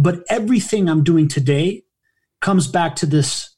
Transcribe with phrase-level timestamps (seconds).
[0.00, 1.82] But everything I'm doing today
[2.40, 3.54] comes back to this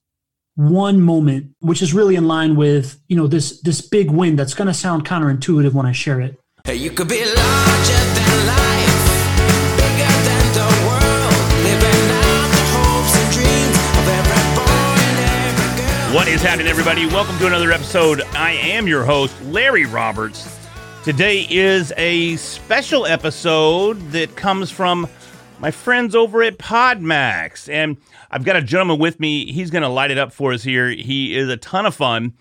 [0.57, 4.53] one moment, which is really in line with, you know, this this big win that's
[4.53, 6.37] gonna sound counterintuitive when I share it.
[6.65, 9.07] Hey, you could be larger than life,
[9.77, 15.71] bigger than the world, living out the hopes and dreams of every boy and every
[15.79, 16.17] girl.
[16.17, 17.07] What is happening, everybody?
[17.07, 18.21] Welcome to another episode.
[18.33, 20.59] I am your host, Larry Roberts.
[21.05, 25.07] Today is a special episode that comes from
[25.63, 27.73] my friends over at Podmax.
[27.73, 27.97] And
[28.33, 29.51] I've got a gentleman with me.
[29.51, 30.89] He's going to light it up for us here.
[30.89, 32.35] He is a ton of fun,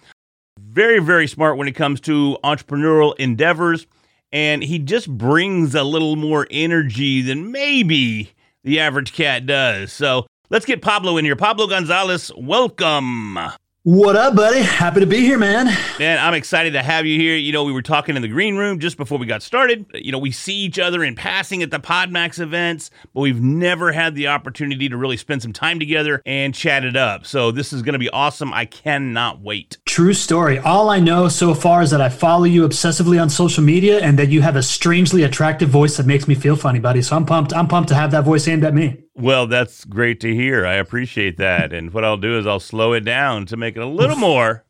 [0.60, 3.86] very, very smart when it comes to entrepreneurial endeavors.
[4.34, 8.32] And he just brings a little more energy than maybe
[8.64, 9.94] the average cat does.
[9.94, 11.36] So let's get Pablo in here.
[11.36, 13.38] Pablo Gonzalez, welcome.
[13.84, 14.60] What up, buddy?
[14.60, 15.66] Happy to be here, man.
[15.98, 17.36] Man, I'm excited to have you here.
[17.36, 19.88] You know, we were talking in the green room just before we got started.
[19.96, 23.92] You know, we see each other in passing at the Podmax events, but we've never
[23.92, 27.26] had the opportunity to really spend some time together and chat it up.
[27.26, 28.54] So this is going to be awesome.
[28.54, 29.80] I cannot wait.
[29.88, 30.60] True story.
[30.60, 34.20] All I know so far is that I follow you obsessively on social media and
[34.20, 37.02] that you have a strangely attractive voice that makes me feel funny, buddy.
[37.02, 37.52] So I'm pumped.
[37.52, 39.06] I'm pumped to have that voice aimed at me.
[39.16, 40.66] Well, that's great to hear.
[40.66, 41.74] I appreciate that.
[41.74, 44.66] And what I'll do is I'll slow it down to make it a little more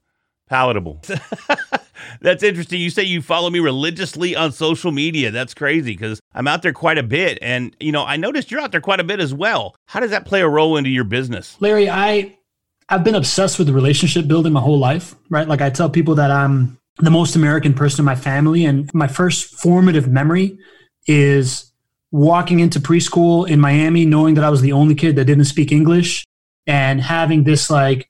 [0.48, 1.02] palatable.
[2.22, 2.82] That's interesting.
[2.82, 5.32] You say you follow me religiously on social media.
[5.32, 7.38] That's crazy because I'm out there quite a bit.
[7.42, 9.76] And, you know, I noticed you're out there quite a bit as well.
[9.88, 11.56] How does that play a role into your business?
[11.62, 12.38] Larry, I
[12.90, 15.48] I've been obsessed with relationship building my whole life, right?
[15.48, 19.08] Like I tell people that I'm the most American person in my family and my
[19.08, 20.58] first formative memory
[21.08, 21.71] is
[22.12, 25.72] walking into preschool in Miami knowing that I was the only kid that didn't speak
[25.72, 26.26] English
[26.68, 28.10] and having this like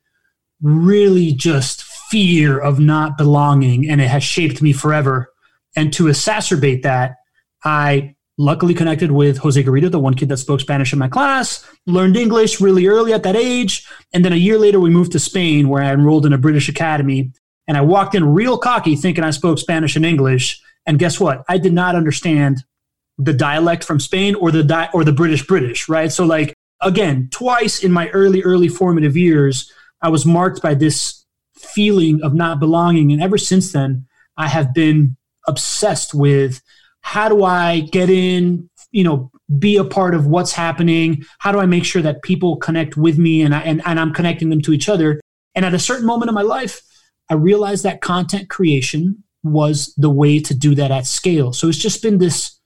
[0.61, 5.31] really just fear of not belonging and it has shaped me forever.
[5.75, 7.15] And to exacerbate that,
[7.63, 11.65] I luckily connected with Jose Garrido, the one kid that spoke Spanish in my class,
[11.85, 13.87] learned English really early at that age.
[14.13, 16.67] And then a year later, we moved to Spain where I enrolled in a British
[16.67, 17.31] academy.
[17.67, 20.61] And I walked in real cocky thinking I spoke Spanish and English.
[20.87, 21.43] And guess what?
[21.47, 22.63] I did not understand
[23.23, 26.11] the dialect from Spain or the di- or the British British, right?
[26.11, 29.71] So like again, twice in my early early formative years,
[30.01, 34.05] I was marked by this feeling of not belonging and ever since then
[34.37, 35.15] I have been
[35.47, 36.61] obsessed with
[37.01, 41.23] how do I get in, you know, be a part of what's happening?
[41.39, 44.13] How do I make sure that people connect with me and I, and, and I'm
[44.13, 45.19] connecting them to each other?
[45.55, 46.81] And at a certain moment in my life,
[47.29, 51.53] I realized that content creation was the way to do that at scale.
[51.53, 52.59] So it's just been this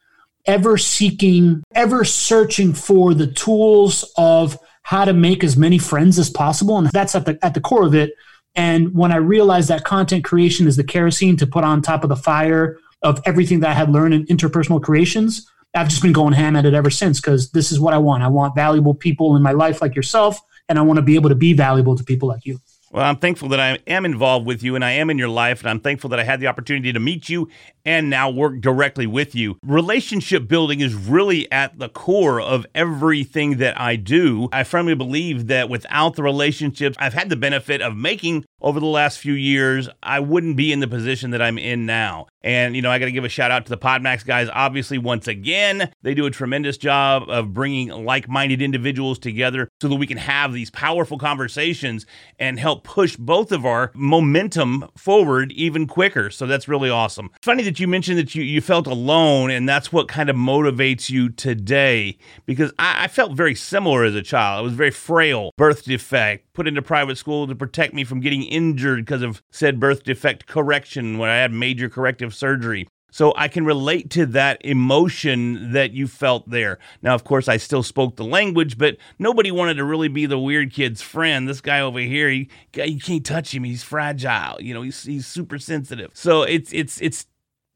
[0.46, 6.30] ever seeking, ever searching for the tools of how to make as many friends as
[6.30, 6.78] possible.
[6.78, 8.14] And that's at the at the core of it.
[8.56, 12.10] And when I realized that content creation is the kerosene to put on top of
[12.10, 16.34] the fire of everything that I had learned in interpersonal creations, I've just been going
[16.34, 18.24] ham at it ever since because this is what I want.
[18.24, 20.40] I want valuable people in my life like yourself,
[20.70, 22.60] and I want to be able to be valuable to people like you.
[22.96, 25.60] Well, I'm thankful that I am involved with you and I am in your life,
[25.60, 27.50] and I'm thankful that I had the opportunity to meet you
[27.84, 29.58] and now work directly with you.
[29.66, 34.48] Relationship building is really at the core of everything that I do.
[34.54, 38.88] I firmly believe that without the relationships I've had the benefit of making over the
[38.88, 42.26] last few years, I wouldn't be in the position that I'm in now.
[42.42, 44.50] And, you know, I got to give a shout out to the Podmax guys.
[44.52, 49.88] Obviously, once again, they do a tremendous job of bringing like minded individuals together so
[49.88, 52.08] that we can have these powerful conversations
[52.40, 56.32] and help push both of our momentum forward even quicker.
[56.32, 57.30] So that's really awesome.
[57.36, 60.36] It's funny that you mentioned that you, you felt alone and that's what kind of
[60.36, 64.60] motivates you today because I, I felt very similar as a child.
[64.60, 68.44] I was very frail, birth defect, put into private school to protect me from getting
[68.44, 72.88] injured because of said birth defect correction when I had major corrective surgery.
[73.12, 76.80] So I can relate to that emotion that you felt there.
[77.02, 80.38] Now, of course, I still spoke the language, but nobody wanted to really be the
[80.38, 81.48] weird kid's friend.
[81.48, 83.64] This guy over here, he, you can't touch him.
[83.64, 84.62] He's fragile.
[84.62, 86.12] You know, he's, he's super sensitive.
[86.14, 87.26] So it's it's it's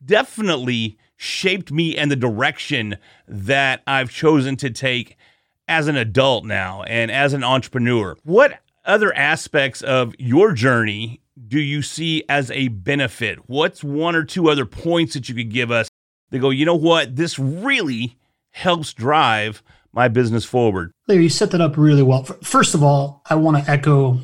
[0.03, 5.15] definitely shaped me and the direction that I've chosen to take
[5.69, 8.17] as an adult now and as an entrepreneur.
[8.23, 13.49] What other aspects of your journey do you see as a benefit?
[13.49, 15.87] What's one or two other points that you could give us
[16.31, 18.17] They go, you know what, this really
[18.51, 20.91] helps drive my business forward?
[21.07, 22.23] Larry, you set that up really well.
[22.23, 24.19] First of all, I want to echo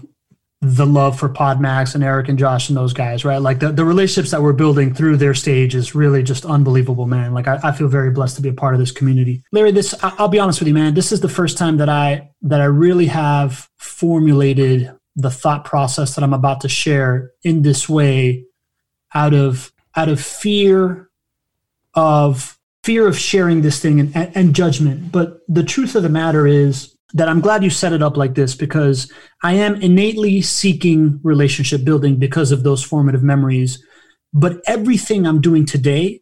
[0.61, 3.37] the love for Podmax and Eric and Josh and those guys, right?
[3.37, 7.33] Like the, the relationships that we're building through their stage is really just unbelievable, man.
[7.33, 9.43] Like I, I feel very blessed to be a part of this community.
[9.51, 10.93] Larry, this I'll be honest with you, man.
[10.93, 16.15] This is the first time that I that I really have formulated the thought process
[16.15, 18.45] that I'm about to share in this way
[19.13, 21.09] out of out of fear
[21.93, 25.11] of fear of sharing this thing and, and, and judgment.
[25.11, 28.35] But the truth of the matter is that I'm glad you set it up like
[28.35, 29.11] this because
[29.43, 33.83] I am innately seeking relationship building because of those formative memories.
[34.33, 36.21] But everything I'm doing today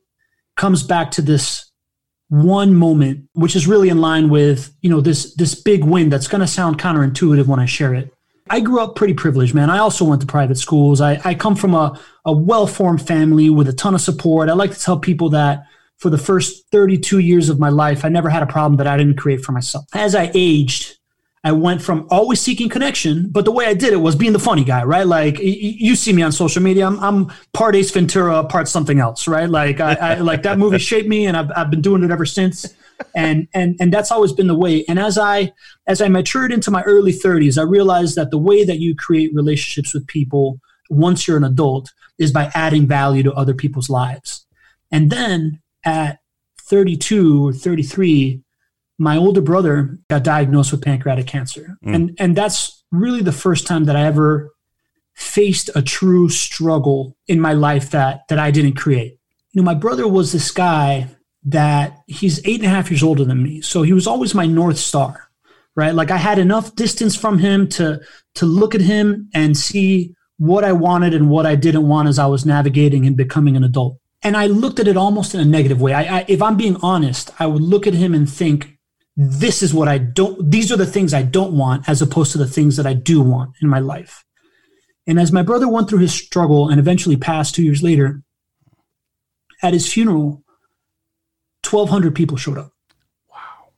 [0.56, 1.72] comes back to this
[2.30, 6.28] one moment, which is really in line with, you know, this this big win that's
[6.28, 8.14] gonna sound counterintuitive when I share it.
[8.50, 9.70] I grew up pretty privileged, man.
[9.70, 11.00] I also went to private schools.
[11.00, 14.50] I, I come from a, a well formed family with a ton of support.
[14.50, 15.64] I like to tell people that
[16.04, 18.98] for the first 32 years of my life, I never had a problem that I
[18.98, 19.86] didn't create for myself.
[19.94, 20.98] As I aged,
[21.46, 24.40] I went from always seeking connection, but the way I did it was being the
[24.40, 25.08] funny guy, right?
[25.08, 29.30] Like you see me on social media, I'm, I'm part Ace Ventura, part something else,
[29.30, 29.50] right?
[29.50, 32.26] Like I, I like that movie shaped me, and I've, I've been doing it ever
[32.26, 32.76] since.
[33.16, 34.84] And and and that's always been the way.
[34.90, 35.54] And as I
[35.88, 39.34] as I matured into my early 30s, I realized that the way that you create
[39.34, 40.60] relationships with people
[40.90, 44.46] once you're an adult is by adding value to other people's lives.
[44.92, 46.20] And then at
[46.62, 48.42] 32 or 33,
[48.98, 51.78] my older brother got diagnosed with pancreatic cancer.
[51.86, 51.96] Mm.
[51.96, 54.54] And and that's really the first time that I ever
[55.14, 59.18] faced a true struggle in my life that that I didn't create.
[59.52, 61.08] You know, my brother was this guy
[61.46, 63.62] that he's eight and a half years older than me.
[63.62, 65.30] So he was always my North Star.
[65.76, 65.94] Right.
[65.94, 68.00] Like I had enough distance from him to
[68.36, 72.20] to look at him and see what I wanted and what I didn't want as
[72.20, 73.98] I was navigating and becoming an adult.
[74.24, 75.94] And I looked at it almost in a negative way.
[75.94, 78.78] I, I if I'm being honest, I would look at him and think,
[79.16, 82.38] this is what I don't, these are the things I don't want as opposed to
[82.38, 84.26] the things that I do want in my life.
[85.06, 88.24] And as my brother went through his struggle and eventually passed two years later,
[89.62, 90.44] at his funeral,
[91.70, 92.72] 1,200 people showed up.
[93.30, 93.72] Wow.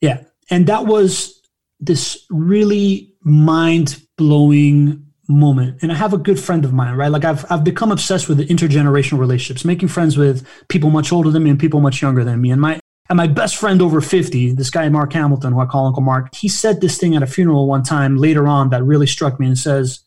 [0.00, 0.24] Yeah.
[0.50, 1.40] And that was
[1.80, 5.78] this really mind blowing moment.
[5.82, 7.10] And I have a good friend of mine, right?
[7.10, 11.30] Like I've, I've become obsessed with the intergenerational relationships, making friends with people much older
[11.30, 12.50] than me and people much younger than me.
[12.50, 15.86] And my, and my best friend over 50, this guy, Mark Hamilton, who I call
[15.86, 19.06] Uncle Mark, he said this thing at a funeral one time later on that really
[19.06, 20.00] struck me and says,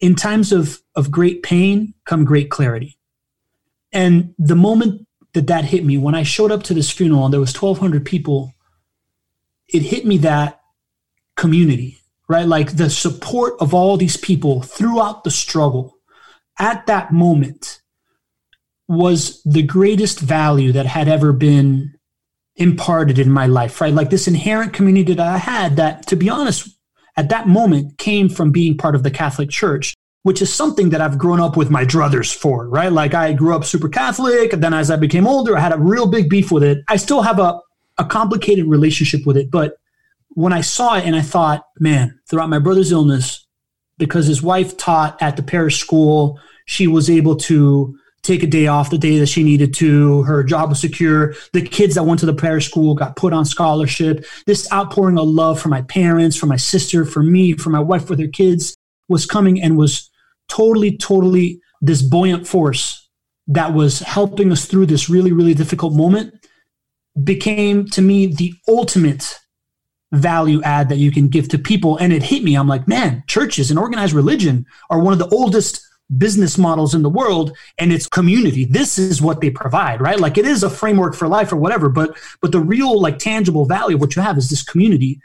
[0.00, 2.98] in times of, of great pain come great clarity.
[3.92, 7.32] And the moment that that hit me, when I showed up to this funeral and
[7.32, 8.52] there was 1,200 people,
[9.68, 10.60] it hit me that
[11.36, 11.95] community,
[12.28, 12.46] right?
[12.46, 15.96] Like the support of all these people throughout the struggle
[16.58, 17.80] at that moment
[18.88, 21.92] was the greatest value that had ever been
[22.56, 23.92] imparted in my life, right?
[23.92, 26.68] Like this inherent community that I had that, to be honest,
[27.16, 31.00] at that moment came from being part of the Catholic Church, which is something that
[31.00, 32.92] I've grown up with my druthers for, right?
[32.92, 34.52] Like I grew up super Catholic.
[34.52, 36.78] And then as I became older, I had a real big beef with it.
[36.88, 37.58] I still have a,
[37.98, 39.50] a complicated relationship with it.
[39.50, 39.76] But
[40.36, 43.46] when I saw it and I thought, man, throughout my brother's illness,
[43.96, 48.66] because his wife taught at the parish school, she was able to take a day
[48.66, 50.24] off the day that she needed to.
[50.24, 51.32] Her job was secure.
[51.54, 54.26] The kids that went to the parish school got put on scholarship.
[54.44, 58.06] This outpouring of love for my parents, for my sister, for me, for my wife
[58.06, 58.76] for their kids
[59.08, 60.10] was coming and was
[60.50, 63.08] totally, totally this buoyant force
[63.46, 66.34] that was helping us through this really, really difficult moment
[67.24, 69.38] became to me the ultimate
[70.12, 71.96] value add that you can give to people.
[71.96, 72.54] And it hit me.
[72.54, 75.86] I'm like, man, churches and organized religion are one of the oldest
[76.18, 80.38] business models in the world and it's community this is what they provide right like
[80.38, 83.96] it is a framework for life or whatever but but the real like tangible value
[83.96, 85.20] of what you have is this community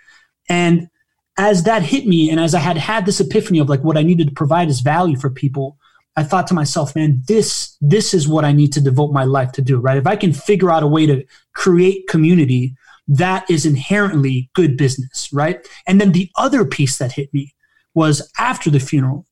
[0.49, 0.89] and
[1.37, 4.01] as that hit me and as i had had this epiphany of like what i
[4.01, 5.77] needed to provide as value for people
[6.15, 9.51] i thought to myself man this this is what i need to devote my life
[9.51, 12.75] to do right if i can figure out a way to create community
[13.13, 17.53] that is inherently good business right and then the other piece that hit me
[17.93, 19.25] was after the funeral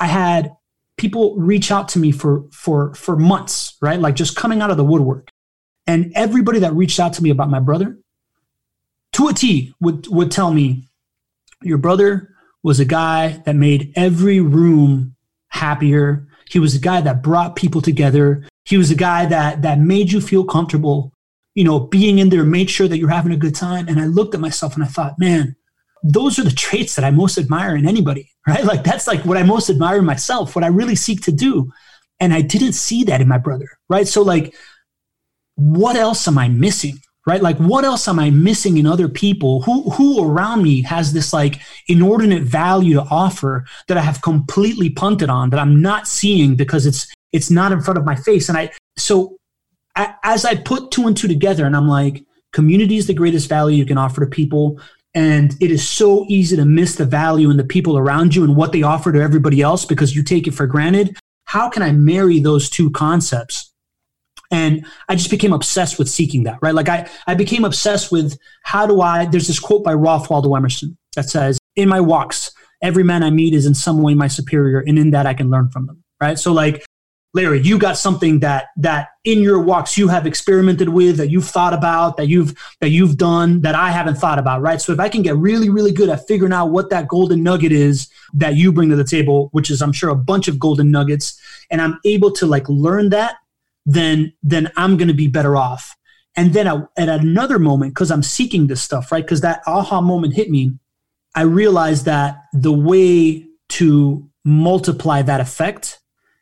[0.00, 0.56] I had
[0.96, 4.00] people reach out to me for for for months, right?
[4.00, 5.30] Like just coming out of the woodwork.
[5.86, 7.98] And everybody that reached out to me about my brother,
[9.12, 10.84] to a T, would would tell me,
[11.62, 15.16] your brother was a guy that made every room
[15.48, 16.26] happier.
[16.48, 18.46] He was a guy that brought people together.
[18.64, 21.12] He was a guy that that made you feel comfortable.
[21.60, 23.86] You know, being in there made sure that you're having a good time.
[23.86, 25.56] And I looked at myself and I thought, man,
[26.02, 28.64] those are the traits that I most admire in anybody, right?
[28.64, 31.70] Like that's like what I most admire in myself, what I really seek to do.
[32.18, 34.08] And I didn't see that in my brother, right?
[34.08, 34.54] So like,
[35.56, 36.98] what else am I missing?
[37.26, 37.42] Right?
[37.42, 39.60] Like what else am I missing in other people?
[39.62, 44.88] Who who around me has this like inordinate value to offer that I have completely
[44.88, 48.48] punted on that I'm not seeing because it's it's not in front of my face.
[48.48, 49.36] And I so
[49.96, 53.76] as I put two and two together and I'm like, community is the greatest value
[53.76, 54.80] you can offer to people
[55.14, 58.56] and it is so easy to miss the value in the people around you and
[58.56, 61.92] what they offer to everybody else because you take it for granted how can i
[61.92, 63.70] marry those two concepts
[64.50, 66.74] And I just became obsessed with seeking that, right?
[66.74, 70.54] Like I, I became obsessed with how do I, there's this quote by Ralph Waldo
[70.54, 74.28] Emerson that says, in my walks, every man I meet is in some way my
[74.28, 76.38] superior, and in that I can learn from them, right?
[76.38, 76.84] So like,
[77.32, 81.46] Larry, you got something that that in your walks you have experimented with, that you've
[81.46, 84.80] thought about, that you've that you've done, that I haven't thought about, right?
[84.80, 87.70] So if I can get really, really good at figuring out what that golden nugget
[87.70, 90.90] is that you bring to the table, which is I'm sure a bunch of golden
[90.90, 93.36] nuggets, and I'm able to like learn that,
[93.86, 95.96] then then I'm going to be better off.
[96.36, 99.24] And then I, at another moment, because I'm seeking this stuff, right?
[99.24, 100.72] Because that aha moment hit me,
[101.36, 105.99] I realized that the way to multiply that effect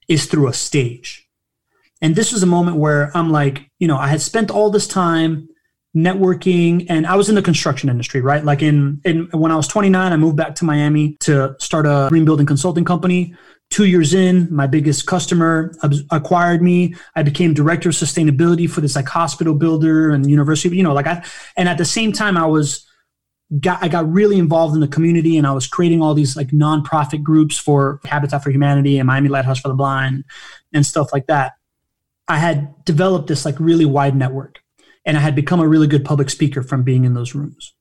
[0.09, 1.29] is through a stage.
[2.00, 4.87] And this was a moment where I'm like, you know, I had spent all this
[4.87, 5.49] time
[5.97, 8.45] networking and I was in the construction industry, right?
[8.45, 12.07] Like in, in when I was 29, I moved back to Miami to start a
[12.09, 13.35] green building consulting company.
[13.71, 15.75] Two years in, my biggest customer
[16.11, 16.95] acquired me.
[17.17, 21.07] I became director of sustainability for this like hospital builder and university, you know, like
[21.07, 21.25] I,
[21.57, 22.88] and at the same time I was,
[23.61, 26.49] got I got really involved in the community and I was creating all these like
[26.49, 30.25] nonprofit groups for Habitat for Humanity and Miami Lighthouse for the Blind
[30.73, 31.52] and stuff like that.
[32.26, 34.59] I had developed this like really wide network
[35.07, 37.75] and I had become a really good public speaker from being in those rooms.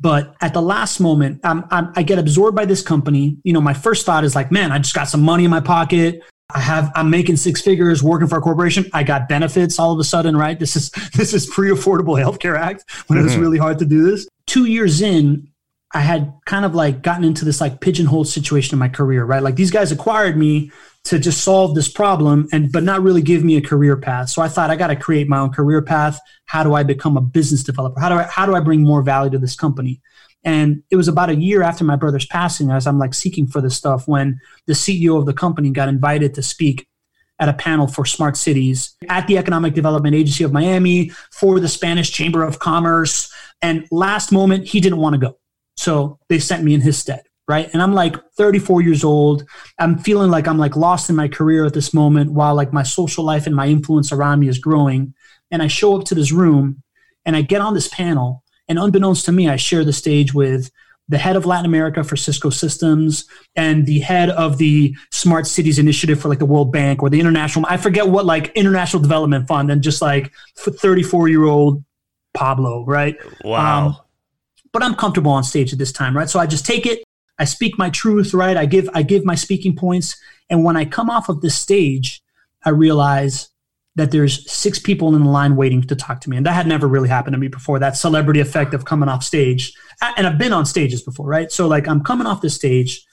[0.00, 3.36] But at the last moment, I'm, I'm, I get absorbed by this company.
[3.44, 5.60] You know, my first thought is like, man, I just got some money in my
[5.60, 6.22] pocket.
[6.54, 8.86] I have I'm making six figures working for a corporation.
[8.92, 10.58] I got benefits all of a sudden, right?
[10.58, 13.42] This is this is pre-affordable healthcare act when it was mm-hmm.
[13.42, 14.28] really hard to do this.
[14.46, 15.48] Two years in,
[15.94, 19.42] I had kind of like gotten into this like pigeonhole situation in my career, right?
[19.42, 20.70] Like these guys acquired me
[21.04, 24.28] to just solve this problem and but not really give me a career path.
[24.30, 26.18] So I thought I got to create my own career path.
[26.46, 28.00] How do I become a business developer?
[28.00, 30.00] How do I how do I bring more value to this company?
[30.44, 33.60] And it was about a year after my brother's passing, as I'm like seeking for
[33.60, 36.88] this stuff, when the CEO of the company got invited to speak
[37.38, 41.68] at a panel for smart cities at the Economic Development Agency of Miami for the
[41.68, 43.32] Spanish Chamber of Commerce.
[43.60, 45.38] And last moment, he didn't want to go.
[45.76, 47.22] So they sent me in his stead.
[47.48, 47.68] Right.
[47.72, 49.44] And I'm like 34 years old.
[49.78, 52.84] I'm feeling like I'm like lost in my career at this moment while like my
[52.84, 55.12] social life and my influence around me is growing.
[55.50, 56.82] And I show up to this room
[57.26, 60.70] and I get on this panel and unbeknownst to me, I share the stage with
[61.08, 63.26] the head of Latin America for Cisco Systems
[63.56, 67.20] and the head of the Smart Cities Initiative for like the World Bank or the
[67.20, 71.84] International, I forget what like International Development Fund, and just like 34 year old
[72.34, 73.16] Pablo, right?
[73.44, 73.86] Wow.
[73.86, 73.96] Um,
[74.72, 76.30] but I'm comfortable on stage at this time, right?
[76.30, 77.04] So I just take it,
[77.38, 78.56] I speak my truth, right?
[78.56, 80.16] I give I give my speaking points,
[80.48, 82.22] and when I come off of this stage,
[82.64, 83.50] I realize
[83.96, 86.36] that there's six people in the line waiting to talk to me.
[86.36, 89.22] And that had never really happened to me before, that celebrity effect of coming off
[89.22, 89.74] stage.
[90.16, 91.52] And I've been on stages before, right?
[91.52, 93.04] So like I'm coming off the stage.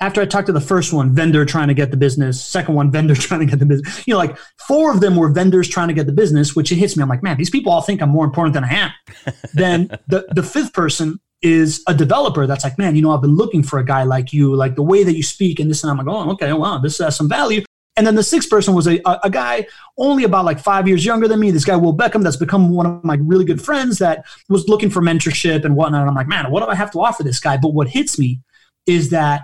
[0.00, 2.90] After I talked to the first one, vendor trying to get the business, second one,
[2.92, 4.06] vendor trying to get the business.
[4.06, 4.36] You know, like
[4.66, 7.02] four of them were vendors trying to get the business, which it hits me.
[7.02, 8.90] I'm like, man, these people all think I'm more important than I am.
[9.54, 13.36] then the, the fifth person is a developer that's like, man, you know, I've been
[13.36, 15.82] looking for a guy like you, like the way that you speak and this.
[15.82, 17.64] And I'm like, oh, okay, wow, this has some value.
[17.96, 19.66] And then the sixth person was a, a, guy
[19.98, 21.50] only about like five years younger than me.
[21.50, 24.88] This guy, Will Beckham, that's become one of my really good friends that was looking
[24.88, 26.00] for mentorship and whatnot.
[26.00, 27.58] And I'm like, man, what do I have to offer this guy?
[27.58, 28.40] But what hits me
[28.86, 29.42] is that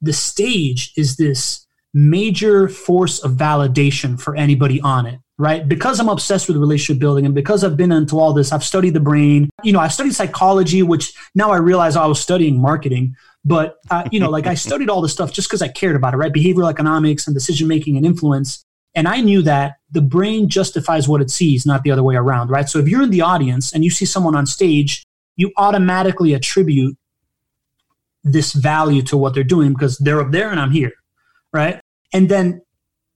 [0.00, 5.66] the stage is this major force of validation for anybody on it right?
[5.66, 8.90] Because I'm obsessed with relationship building and because I've been into all this, I've studied
[8.90, 9.48] the brain.
[9.62, 13.16] You know, I studied psychology, which now I realize I was studying marketing.
[13.42, 16.12] But uh, you know, like I studied all this stuff just because I cared about
[16.12, 16.30] it, right?
[16.30, 18.62] Behavioral economics and decision making and influence.
[18.94, 22.50] And I knew that the brain justifies what it sees, not the other way around,
[22.50, 22.68] right?
[22.68, 25.06] So if you're in the audience and you see someone on stage,
[25.36, 26.98] you automatically attribute
[28.24, 30.92] this value to what they're doing because they're up there and I'm here,
[31.50, 31.80] right?
[32.12, 32.60] And then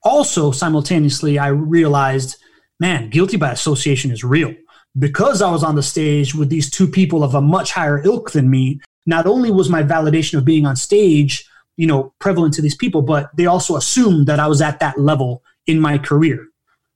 [0.04, 2.36] also simultaneously, I realized,
[2.78, 4.54] man, guilty by association is real.
[4.96, 8.30] Because I was on the stage with these two people of a much higher ilk
[8.30, 12.62] than me, not only was my validation of being on stage, you know, prevalent to
[12.62, 16.46] these people, but they also assumed that I was at that level in my career,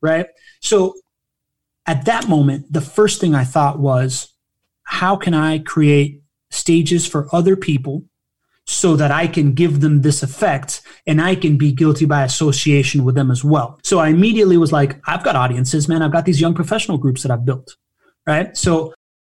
[0.01, 0.27] right?
[0.61, 0.95] So
[1.87, 4.33] at that moment, the first thing I thought was,
[4.85, 8.05] how can I create stages for other people
[8.69, 13.03] so that I can give them this effect and I can be guilty by association
[13.03, 13.81] with them as well.
[13.83, 16.03] So I immediately was like, I've got audiences, man.
[16.03, 17.77] I've got these young professional groups that I've built,
[18.27, 18.55] right?
[18.55, 18.93] So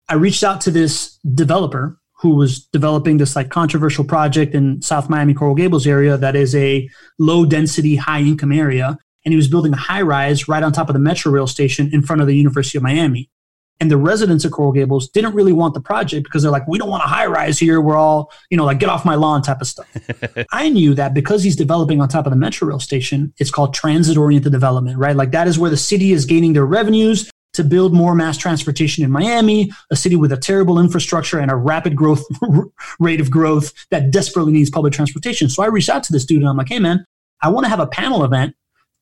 [0.07, 5.09] I reached out to this developer who was developing this like controversial project in South
[5.09, 6.87] Miami Coral Gables area that is a
[7.17, 8.99] low density, high income area.
[9.25, 11.89] And he was building a high rise right on top of the Metro rail station
[11.91, 13.31] in front of the University of Miami.
[13.79, 16.77] And the residents of Coral Gables didn't really want the project because they're like, we
[16.77, 17.81] don't want a high rise here.
[17.81, 19.87] We're all, you know, like get off my lawn type of stuff.
[20.51, 23.73] I knew that because he's developing on top of the Metro Rail station, it's called
[23.73, 25.15] transit oriented development, right?
[25.15, 29.03] Like that is where the city is gaining their revenues to build more mass transportation
[29.03, 32.23] in Miami, a city with a terrible infrastructure and a rapid growth
[32.99, 35.49] rate of growth that desperately needs public transportation.
[35.49, 37.05] So I reached out to this dude and I'm like, hey man,
[37.41, 38.55] I want to have a panel event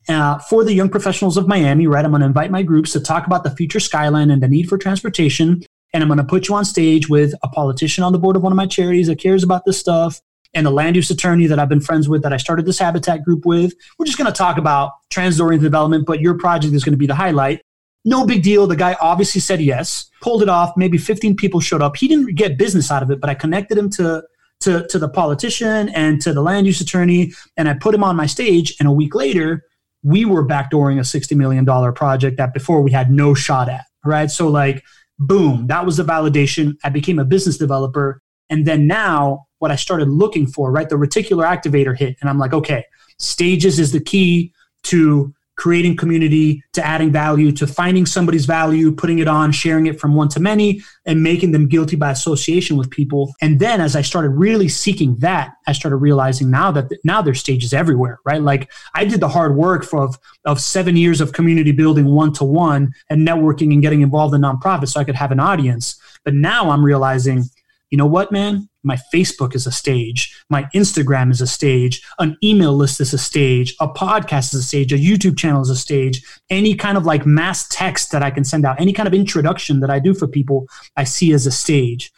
[0.09, 2.03] uh, for the young professionals of Miami, right?
[2.03, 4.67] I'm going to invite my groups to talk about the future skyline and the need
[4.69, 5.63] for transportation.
[5.93, 8.43] And I'm going to put you on stage with a politician on the board of
[8.43, 10.21] one of my charities that cares about this stuff
[10.53, 13.23] and the land use attorney that I've been friends with that I started this habitat
[13.23, 13.73] group with.
[13.97, 16.97] We're just going to talk about transit oriented development, but your project is going to
[16.97, 17.61] be the highlight.
[18.03, 18.67] No big deal.
[18.67, 20.75] The guy obviously said yes, pulled it off.
[20.75, 21.95] Maybe 15 people showed up.
[21.95, 24.23] He didn't get business out of it, but I connected him to
[24.61, 28.15] to, to the politician and to the land use attorney, and I put him on
[28.15, 28.75] my stage.
[28.79, 29.63] And a week later,
[30.03, 34.31] we were backdooring a $60 million project that before we had no shot at, right?
[34.31, 34.83] So, like,
[35.19, 36.75] boom, that was the validation.
[36.83, 38.21] I became a business developer.
[38.49, 40.89] And then now, what I started looking for, right?
[40.89, 42.17] The reticular activator hit.
[42.19, 42.83] And I'm like, okay,
[43.19, 44.53] stages is the key
[44.83, 49.99] to creating community, to adding value, to finding somebody's value, putting it on, sharing it
[49.99, 53.31] from one to many, and making them guilty by association with people.
[53.43, 57.39] And then as I started really seeking that, I started realizing now that now there's
[57.39, 58.41] stages everywhere, right?
[58.41, 62.33] Like I did the hard work for, of, of seven years of community building one
[62.33, 66.01] to one and networking and getting involved in nonprofits so I could have an audience.
[66.25, 67.43] But now I'm realizing,
[67.91, 68.67] you know what, man?
[68.83, 70.43] My Facebook is a stage.
[70.49, 72.01] My Instagram is a stage.
[72.19, 73.75] An email list is a stage.
[73.79, 74.91] A podcast is a stage.
[74.91, 76.23] A YouTube channel is a stage.
[76.49, 79.79] Any kind of like mass text that I can send out, any kind of introduction
[79.81, 82.11] that I do for people, I see as a stage.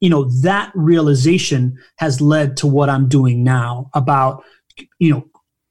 [0.00, 4.44] You know, that realization has led to what I'm doing now about,
[4.98, 5.24] you know,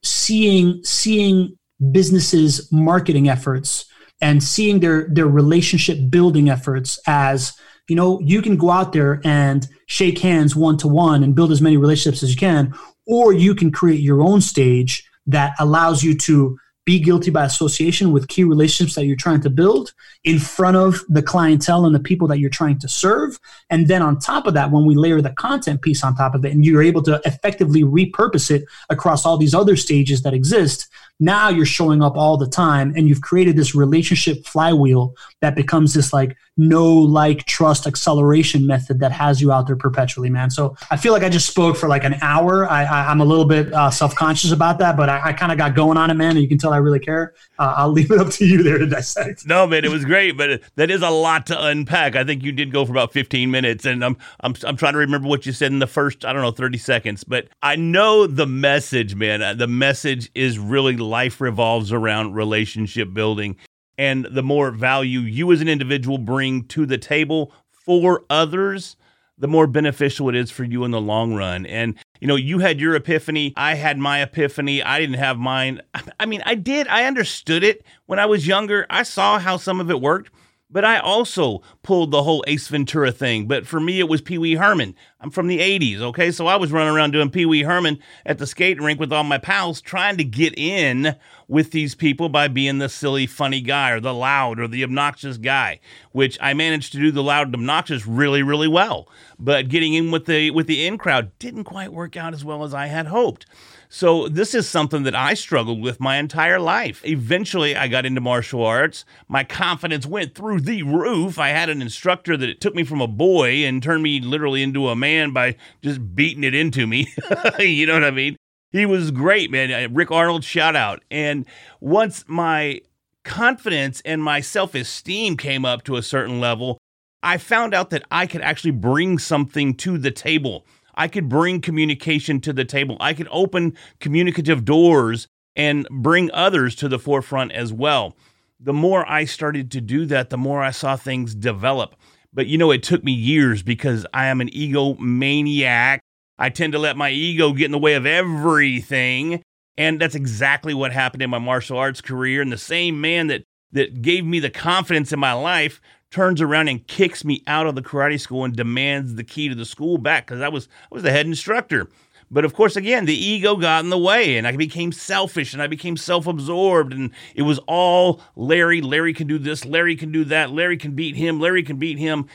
[0.04, 1.58] seeing, seeing
[1.92, 3.86] businesses' marketing efforts
[4.22, 7.54] and seeing their, their relationship building efforts as,
[7.88, 11.52] you know, you can go out there and shake hands one to one and build
[11.52, 12.74] as many relationships as you can,
[13.06, 18.12] or you can create your own stage that allows you to be guilty by association
[18.12, 22.00] with key relationships that you're trying to build in front of the clientele and the
[22.00, 23.40] people that you're trying to serve.
[23.72, 26.46] And then on top of that, when we layer the content piece on top of
[26.46, 30.88] it and you're able to effectively repurpose it across all these other stages that exist,
[31.20, 35.94] now you're showing up all the time and you've created this relationship flywheel that becomes
[35.94, 40.76] this like no like trust acceleration method that has you out there perpetually man so
[40.92, 43.74] i feel like i just spoke for like an hour I, am a little bit
[43.74, 46.42] uh, self-conscious about that but i, I kind of got going on it man and
[46.42, 48.86] you can tell i really care uh, i'll leave it up to you there to
[48.88, 52.16] dissect No, man, it was great, but that is a lot to unpack.
[52.16, 55.00] I think you did go for about 15 minutes, and I'm I'm I'm trying to
[55.00, 58.28] remember what you said in the first I don't know 30 seconds, but I know
[58.28, 59.42] the message, man.
[59.42, 63.56] Uh, The message is really life revolves around relationship building,
[63.98, 68.98] and the more value you as an individual bring to the table for others,
[69.38, 71.66] the more beneficial it is for you in the long run.
[71.66, 73.54] And you know, you had your epiphany.
[73.56, 74.82] I had my epiphany.
[74.82, 75.82] I didn't have mine.
[76.20, 76.88] I mean, I did.
[76.88, 78.86] I understood it when I was younger.
[78.90, 80.32] I saw how some of it worked,
[80.70, 83.48] but I also pulled the whole Ace Ventura thing.
[83.48, 84.96] But for me, it was Pee Wee Herman.
[85.22, 86.32] I'm from the 80s, okay?
[86.32, 89.24] So I was running around doing Pee Wee Herman at the skate rink with all
[89.24, 91.16] my pals, trying to get in
[91.48, 95.38] with these people by being the silly, funny guy or the loud or the obnoxious
[95.38, 95.80] guy,
[96.12, 99.08] which I managed to do the loud and obnoxious really, really well.
[99.38, 102.64] But getting in with the with the in crowd didn't quite work out as well
[102.64, 103.46] as I had hoped.
[103.90, 107.02] So this is something that I struggled with my entire life.
[107.06, 109.06] Eventually, I got into martial arts.
[109.28, 111.40] My confidence went through the roof.
[111.40, 114.90] I had an instructor that took me from a boy and turned me literally into
[114.90, 117.08] a man by just beating it into me.
[117.60, 118.36] you know what I mean?
[118.72, 119.72] He was great, man.
[119.72, 121.04] Uh, Rick Arnold, shout out.
[121.10, 121.46] And
[121.80, 122.82] once my
[123.24, 126.78] confidence and my self esteem came up to a certain level,
[127.24, 130.66] I found out that I could actually bring something to the table.
[130.96, 132.98] I could bring communication to the table.
[133.00, 138.16] I could open communicative doors and bring others to the forefront as well.
[138.60, 141.96] The more I started to do that, the more I saw things develop.
[142.34, 146.00] But you know, it took me years because I am an egomaniac.
[146.38, 149.42] I tend to let my ego get in the way of everything.
[149.78, 152.42] And that's exactly what happened in my martial arts career.
[152.42, 155.82] And the same man that, that gave me the confidence in my life
[156.16, 159.56] turns around and kicks me out of the karate school and demands the key to
[159.56, 161.90] the school back because I was I was the head instructor.
[162.32, 165.62] But of course, again, the ego got in the way and I became selfish and
[165.62, 166.94] I became self absorbed.
[166.94, 168.80] And it was all Larry.
[168.80, 169.66] Larry can do this.
[169.66, 170.52] Larry can do that.
[170.52, 171.42] Larry can beat him.
[171.42, 172.28] Larry can beat him.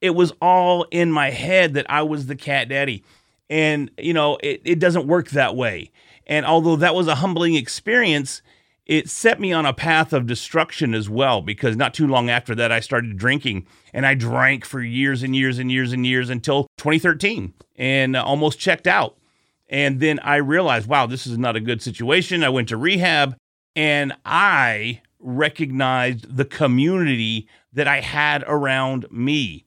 [0.00, 3.04] It was all in my head that I was the cat daddy.
[3.50, 5.90] And, you know, it, it doesn't work that way.
[6.26, 8.40] And although that was a humbling experience,
[8.86, 12.54] it set me on a path of destruction as well because not too long after
[12.54, 16.30] that I started drinking and I drank for years and years and years and years
[16.30, 19.18] until 2013 and almost checked out.
[19.68, 22.44] And then I realized, wow, this is not a good situation.
[22.44, 23.36] I went to rehab
[23.74, 29.64] and I recognized the community that I had around me.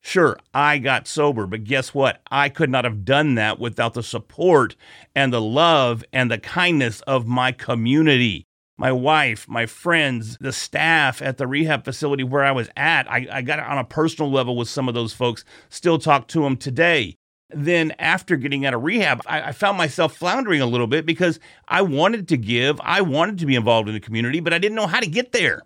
[0.00, 2.20] Sure, I got sober, but guess what?
[2.30, 4.76] I could not have done that without the support
[5.14, 8.47] and the love and the kindness of my community.
[8.80, 13.10] My wife, my friends, the staff at the rehab facility where I was at.
[13.10, 16.42] I, I got on a personal level with some of those folks, still talk to
[16.42, 17.16] them today.
[17.50, 21.40] Then, after getting out of rehab, I, I found myself floundering a little bit because
[21.66, 24.76] I wanted to give, I wanted to be involved in the community, but I didn't
[24.76, 25.62] know how to get there.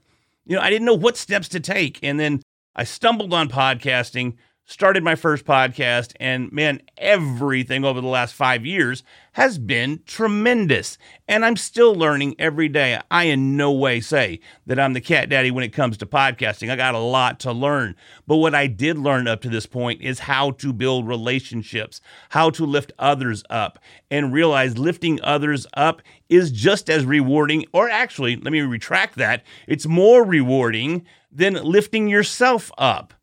[0.47, 1.99] You know, I didn't know what steps to take.
[2.03, 2.41] And then
[2.75, 8.65] I stumbled on podcasting, started my first podcast, and man, everything over the last five
[8.65, 10.99] years has been tremendous.
[11.27, 13.01] And I'm still learning every day.
[13.11, 16.71] I in no way say that I'm the cat daddy when it comes to podcasting.
[16.71, 17.97] I got a lot to learn.
[18.27, 22.51] But what I did learn up to this point is how to build relationships, how
[22.51, 23.79] to lift others up,
[24.11, 29.45] and realize lifting others up is just as rewarding, or actually, let me retract that,
[29.67, 33.15] it's more rewarding than lifting yourself up.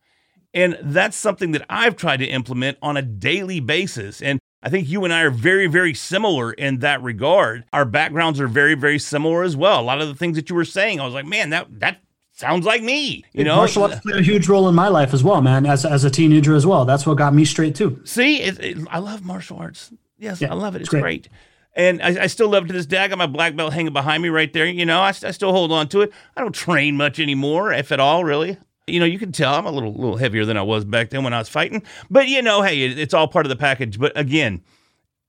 [0.53, 4.21] And that's something that I've tried to implement on a daily basis.
[4.21, 7.65] And I think you and I are very, very similar in that regard.
[7.71, 9.79] Our backgrounds are very, very similar as well.
[9.79, 12.01] A lot of the things that you were saying, I was like, man, that that
[12.33, 13.23] sounds like me.
[13.31, 15.65] You know, martial arts played a huge role in my life as well, man.
[15.65, 18.01] As as a teenager as well, that's what got me straight too.
[18.03, 19.91] See, it, it, I love martial arts.
[20.17, 20.81] Yes, Yeah, I love it.
[20.81, 21.01] It's it's great.
[21.01, 21.29] great.
[21.75, 22.97] And I, I still love it to this day.
[22.97, 24.65] I got my black belt hanging behind me right there.
[24.65, 26.11] You know, I, I still hold on to it.
[26.35, 28.57] I don't train much anymore, if at all, really.
[28.89, 31.23] You know, you can tell I'm a little little heavier than I was back then
[31.23, 31.83] when I was fighting.
[32.09, 33.99] But you know, hey, it, it's all part of the package.
[33.99, 34.61] But again,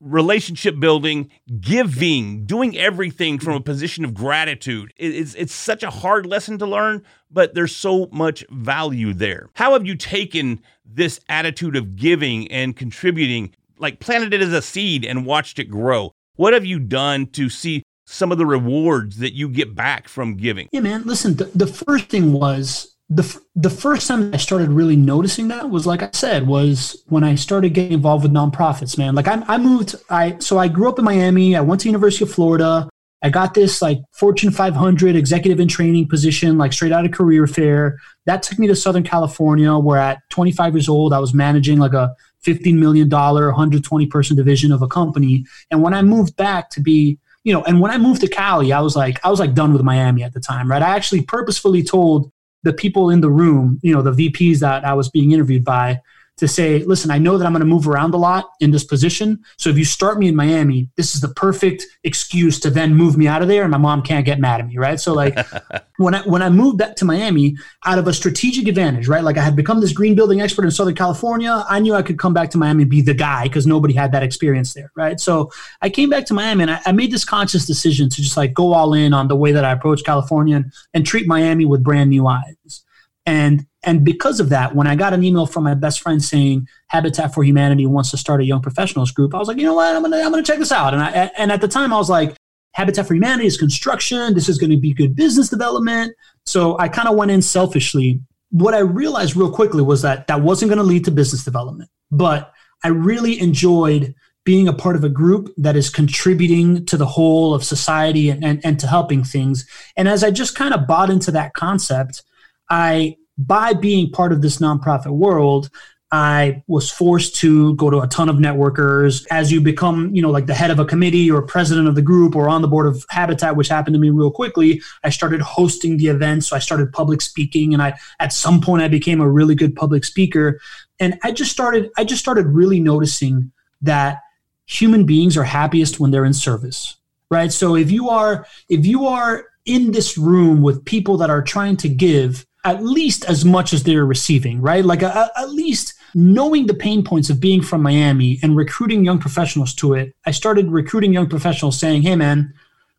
[0.01, 4.92] relationship building, giving, doing everything from a position of gratitude.
[4.96, 9.51] It- It's it's such a hard lesson to learn, but there's so much value there.
[9.55, 14.62] How have you taken this attitude of giving and contributing, like planted it as a
[14.62, 16.12] seed and watched it grow?
[16.37, 20.37] What have you done to see some of the rewards that you get back from
[20.37, 20.68] giving?
[20.73, 21.03] Yeah, man.
[21.05, 25.68] Listen, the, the first thing was the the first time I started really noticing that
[25.68, 28.96] was like I said was when I started getting involved with nonprofits.
[28.96, 29.96] Man, like I, I moved.
[30.09, 31.57] I so I grew up in Miami.
[31.57, 32.88] I went to University of Florida.
[33.23, 37.46] I got this like Fortune 500 executive in training position, like straight out of career
[37.46, 37.99] fair.
[38.27, 41.92] That took me to Southern California, where at 25 years old, I was managing like
[41.92, 42.14] a
[42.46, 45.44] $15 million, 120 person division of a company.
[45.70, 48.73] And when I moved back to be, you know, and when I moved to Cali,
[48.73, 50.81] I was like, I was like done with Miami at the time, right?
[50.81, 54.94] I actually purposefully told the people in the room, you know, the VPs that I
[54.94, 56.01] was being interviewed by,
[56.40, 58.83] to say, listen, I know that I'm going to move around a lot in this
[58.83, 59.44] position.
[59.59, 63.18] So if you start me in Miami, this is the perfect excuse to then move
[63.18, 64.98] me out of there, and my mom can't get mad at me, right?
[64.98, 65.38] So like
[65.98, 69.22] when I when I moved back to Miami, out of a strategic advantage, right?
[69.22, 71.62] Like I had become this green building expert in Southern California.
[71.68, 74.11] I knew I could come back to Miami and be the guy because nobody had
[74.12, 75.20] that experience there, right?
[75.20, 75.50] So
[75.83, 78.55] I came back to Miami and I, I made this conscious decision to just like
[78.55, 81.85] go all in on the way that I approach California and, and treat Miami with
[81.85, 82.83] brand new eyes.
[83.26, 86.69] And and because of that, when I got an email from my best friend saying
[86.88, 89.75] Habitat for Humanity wants to start a young professionals group, I was like, you know
[89.75, 90.93] what, I'm gonna I'm gonna check this out.
[90.93, 92.37] And I and at the time I was like,
[92.73, 94.35] Habitat for Humanity is construction.
[94.35, 96.14] This is going to be good business development.
[96.47, 98.21] So I kind of went in selfishly.
[98.51, 101.90] What I realized real quickly was that that wasn't going to lead to business development,
[102.11, 102.53] but
[102.85, 104.14] I really enjoyed
[104.45, 108.45] being a part of a group that is contributing to the whole of society and,
[108.45, 109.66] and, and to helping things.
[109.97, 112.23] And as I just kind of bought into that concept,
[112.71, 115.70] I, by being part of this nonprofit world,
[116.12, 119.24] I was forced to go to a ton of networkers.
[119.31, 122.03] As you become, you know, like the head of a committee or president of the
[122.03, 125.40] group or on the board of Habitat, which happened to me real quickly, I started
[125.40, 126.48] hosting the events.
[126.48, 129.76] So I started public speaking, and I at some point I became a really good
[129.76, 130.61] public speaker.
[130.98, 134.18] And I just started, I just started really noticing that
[134.66, 136.96] human beings are happiest when they're in service,
[137.31, 137.53] right?
[137.53, 141.76] So if you are, if you are in this room with people that are trying
[141.79, 144.85] to give at least as much as they're receiving, right?
[144.85, 149.18] Like a, at least knowing the pain points of being from Miami and recruiting young
[149.18, 150.14] professionals to it.
[150.27, 152.53] I started recruiting young professionals saying, hey, man,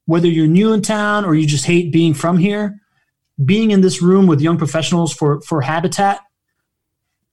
[0.06, 2.80] whether you're new in town or you just hate being from here,
[3.44, 6.22] being in this room with young professionals for, for Habitat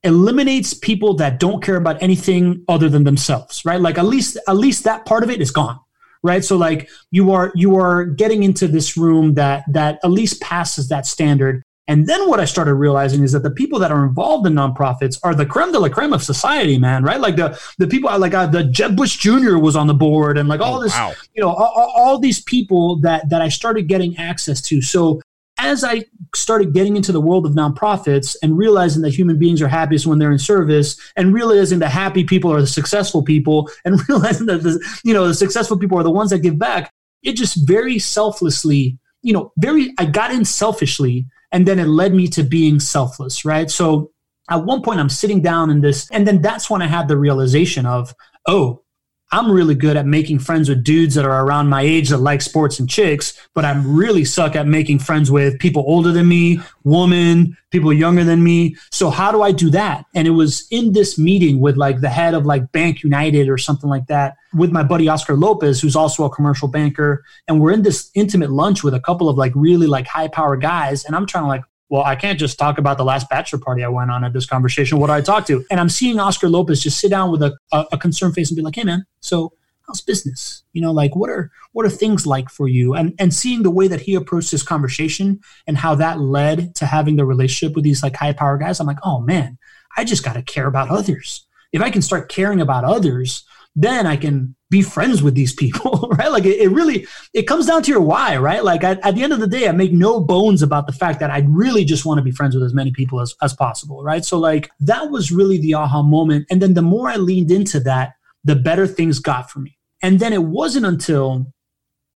[0.05, 3.81] eliminates people that don't care about anything other than themselves, right?
[3.81, 5.81] Like at least at least that part of it is gone
[6.23, 10.41] right so like you are you are getting into this room that that at least
[10.41, 14.05] passes that standard And then what I started realizing is that the people that are
[14.05, 17.03] involved in nonprofits are the creme de la creme of society, man.
[17.03, 17.19] Right?
[17.19, 19.57] Like the the people like uh, the Jeb Bush Jr.
[19.57, 21.15] was on the board, and like all Oh, this, wow.
[21.35, 24.83] you know, all, all these people that that I started getting access to.
[24.83, 25.21] So
[25.61, 26.05] as I
[26.37, 30.19] started getting into the world of nonprofits and realizing that human beings are happiest when
[30.19, 34.63] they're in service, and realizing that happy people are the successful people, and realizing that
[34.63, 37.99] the you know the successful people are the ones that give back, it just very
[37.99, 42.81] selflessly, you know, very I got in selfishly, and then it led me to being
[42.81, 43.71] selfless, right?
[43.71, 44.13] So
[44.51, 47.17] at one point I'm sitting down in this, and then that's when I had the
[47.17, 48.15] realization of,
[48.47, 48.83] oh,
[49.31, 52.41] I'm really good at making friends with dudes that are around my age that like
[52.41, 56.61] sports and chicks, but I'm really suck at making friends with people older than me,
[56.85, 58.77] women, people younger than me.
[58.91, 60.07] So how do I do that?
[60.15, 63.91] And it was in this meeting with like the head of like BankUnited or something
[63.91, 67.23] like that with my buddy Oscar Lopez, who's also a commercial banker.
[67.47, 70.57] And we're in this intimate lunch with a couple of like really like high power
[70.57, 71.05] guys.
[71.05, 73.83] And I'm trying to like, well, I can't just talk about the last bachelor party
[73.83, 74.99] I went on at this conversation.
[74.99, 75.65] What do I talk to?
[75.71, 78.57] And I'm seeing Oscar Lopez just sit down with a, a, a concerned face and
[78.57, 79.53] be like, hey, man, so
[79.87, 80.65] how's business?
[80.73, 82.95] You know, like what are what are things like for you?
[82.95, 86.87] And and seeing the way that he approached this conversation and how that led to
[86.87, 89.59] having the relationship with these like high power guys, I'm like, oh man,
[89.97, 91.47] I just got to care about others.
[91.73, 93.45] If I can start caring about others,
[93.81, 96.33] then I can be friends with these people, right?
[96.33, 98.65] Like it, it really, it comes down to your why, right?
[98.65, 101.21] Like at, at the end of the day, I make no bones about the fact
[101.21, 104.03] that I really just want to be friends with as many people as, as possible,
[104.03, 104.25] right?
[104.25, 106.47] So like that was really the aha moment.
[106.51, 108.15] And then the more I leaned into that,
[108.45, 109.79] the better things got for me.
[110.03, 111.47] And then it wasn't until,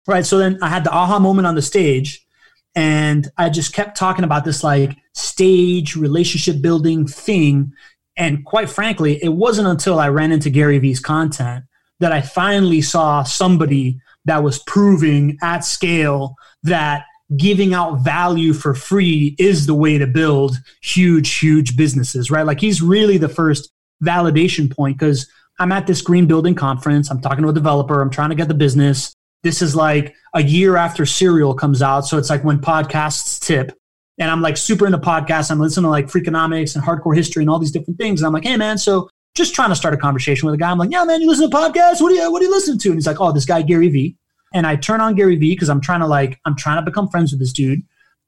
[0.08, 0.26] right?
[0.26, 2.26] So then I had the aha moment on the stage
[2.74, 7.74] and I just kept talking about this like stage relationship building thing.
[8.20, 11.64] And quite frankly, it wasn't until I ran into Gary Vee's content
[12.00, 17.06] that I finally saw somebody that was proving at scale that
[17.38, 22.46] giving out value for free is the way to build huge, huge businesses, right?
[22.46, 23.72] Like he's really the first
[24.04, 25.28] validation point because
[25.60, 27.10] I'm at this green building conference.
[27.10, 28.02] I'm talking to a developer.
[28.02, 29.14] I'm trying to get the business.
[29.44, 32.02] This is like a year after Serial comes out.
[32.02, 33.72] So it's like when podcasts tip.
[34.20, 35.50] And I'm like super into podcasts.
[35.50, 38.22] I'm listening to like Freakonomics and hardcore history and all these different things.
[38.22, 40.70] And I'm like, hey man, so just trying to start a conversation with a guy.
[40.70, 42.02] I'm like, yeah, man, you listen to podcasts?
[42.02, 42.90] What do you what do you listen to?
[42.90, 44.18] And he's like, oh, this guy Gary Vee.
[44.54, 47.08] And I turn on Gary Vee because I'm trying to like I'm trying to become
[47.08, 47.82] friends with this dude.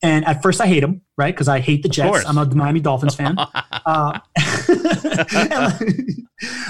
[0.03, 1.33] And at first I hate him, right?
[1.33, 2.09] Because I hate the Jets.
[2.09, 2.25] course.
[2.25, 3.35] I'm a Miami Dolphins fan.
[3.37, 4.19] uh,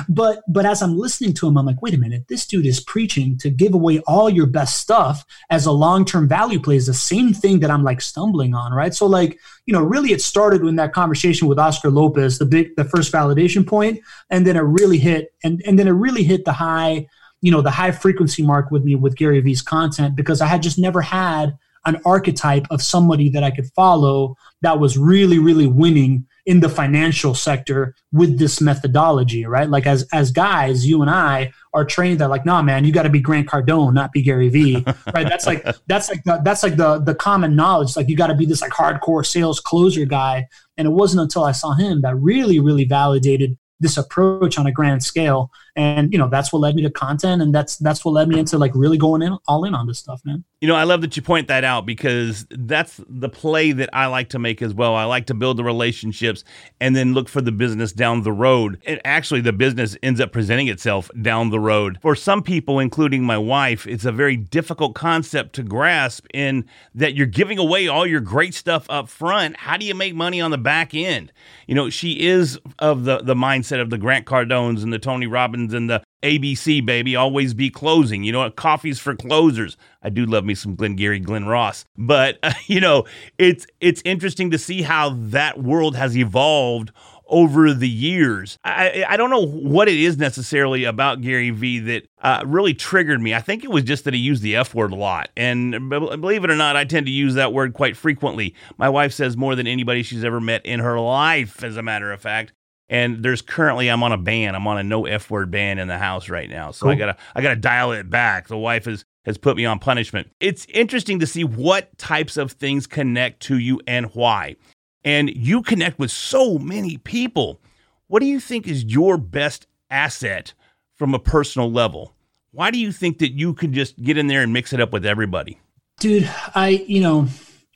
[0.10, 2.82] but but as I'm listening to him, I'm like, wait a minute, this dude is
[2.82, 6.94] preaching to give away all your best stuff as a long-term value play is the
[6.94, 8.94] same thing that I'm like stumbling on, right?
[8.94, 12.76] So like, you know, really it started in that conversation with Oscar Lopez, the big
[12.76, 16.44] the first validation point, and then it really hit and and then it really hit
[16.44, 17.08] the high,
[17.39, 20.62] you know, the high frequency mark with me with Gary Vee's content because I had
[20.62, 25.67] just never had an archetype of somebody that I could follow that was really, really
[25.67, 29.70] winning in the financial sector with this methodology, right?
[29.70, 33.04] Like as as guys, you and I are trained that like, nah, man, you got
[33.04, 35.28] to be Grant Cardone, not be Gary Vee, right?
[35.28, 37.96] That's like that's like the, that's like the the common knowledge.
[37.96, 40.48] Like you got to be this like hardcore sales closer guy.
[40.78, 44.72] And it wasn't until I saw him that really, really validated this approach on a
[44.72, 45.52] grand scale.
[45.75, 48.39] And you know, that's what led me to content, and that's that's what led me
[48.39, 50.43] into like really going in all in on this stuff, man.
[50.60, 54.07] You know, I love that you point that out because that's the play that I
[54.07, 54.93] like to make as well.
[54.93, 56.43] I like to build the relationships
[56.79, 58.79] and then look for the business down the road.
[58.86, 61.97] And actually, the business ends up presenting itself down the road.
[62.01, 67.15] For some people, including my wife, it's a very difficult concept to grasp in that
[67.15, 69.57] you're giving away all your great stuff up front.
[69.57, 71.31] How do you make money on the back end?
[71.65, 75.27] You know, she is of the, the mindset of the Grant Cardones and the Tony
[75.27, 78.24] Robbins and the ABC, baby, always be closing.
[78.24, 78.56] You know what?
[78.56, 79.78] Coffee's for closers.
[80.02, 81.86] I do love me some Glenn Gary, Glen Ross.
[81.97, 83.06] But, uh, you know,
[83.38, 86.91] it's it's interesting to see how that world has evolved
[87.32, 88.60] over the years.
[88.63, 93.21] I, I don't know what it is necessarily about Gary Vee that uh, really triggered
[93.21, 93.34] me.
[93.34, 95.30] I think it was just that he used the F word a lot.
[95.38, 98.54] And believe it or not, I tend to use that word quite frequently.
[98.78, 102.12] My wife says more than anybody she's ever met in her life, as a matter
[102.12, 102.52] of fact
[102.91, 104.54] and there's currently I'm on a ban.
[104.54, 106.71] I'm on a no F word ban in the house right now.
[106.71, 108.49] So I gotta I gotta dial it back.
[108.49, 110.30] The wife has has put me on punishment.
[110.39, 114.58] It's interesting to see what types of things connect to you and why.
[115.04, 117.62] And you connect with so many people.
[118.08, 120.54] What do you think is your best asset
[120.95, 122.13] from a personal level?
[122.51, 124.91] Why do you think that you could just get in there and mix it up
[124.91, 125.60] with everybody?
[125.99, 127.27] Dude, I, you know,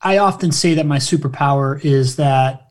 [0.01, 2.64] I often say that my superpower is that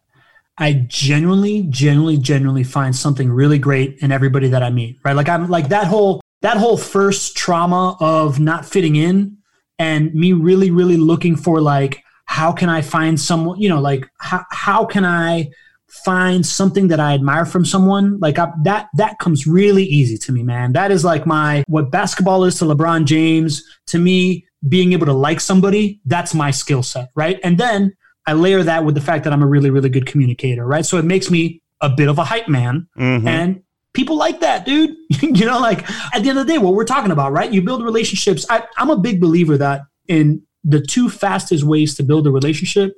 [0.56, 5.16] I genuinely, genuinely, genuinely find something really great in everybody that I meet, right?
[5.16, 9.38] Like I'm like that whole that whole first trauma of not fitting in
[9.78, 14.06] and me really, really looking for like how can I find someone, you know, like
[14.18, 15.50] how, how can I
[15.88, 18.18] find something that I admire from someone?
[18.18, 20.72] Like I, that, that comes really easy to me, man.
[20.72, 23.62] That is like my, what basketball is to LeBron James.
[23.88, 27.38] To me, being able to like somebody, that's my skill set, right?
[27.44, 27.94] And then
[28.26, 30.84] I layer that with the fact that I'm a really, really good communicator, right?
[30.84, 32.88] So it makes me a bit of a hype man.
[32.96, 33.26] Mhm.
[33.26, 34.96] And people like that, dude.
[35.20, 37.52] you know, like at the end of the day, what we're talking about, right?
[37.52, 38.46] You build relationships.
[38.48, 42.96] I, I'm a big believer that in the two fastest ways to build a relationship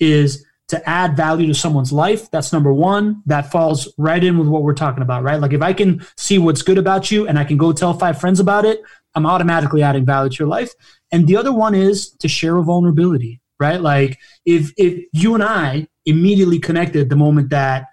[0.00, 2.30] is to add value to someone's life.
[2.30, 3.22] That's number one.
[3.26, 5.38] That falls right in with what we're talking about, right?
[5.40, 8.18] Like if I can see what's good about you and I can go tell five
[8.18, 8.82] friends about it,
[9.14, 10.72] I'm automatically adding value to your life.
[11.12, 13.80] And the other one is to share a vulnerability, right?
[13.80, 17.86] Like if if you and I immediately connected the moment that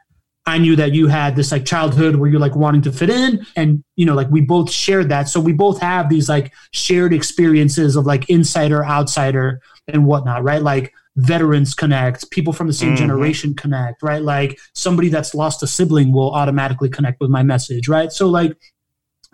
[0.45, 3.45] I knew that you had this like childhood where you're like wanting to fit in
[3.55, 7.13] and you know like we both shared that so we both have these like shared
[7.13, 12.93] experiences of like insider outsider and whatnot right like veterans connect people from the same
[12.95, 12.97] Mhm.
[12.97, 17.87] generation connect right like somebody that's lost a sibling will automatically connect with my message
[17.87, 18.57] right so like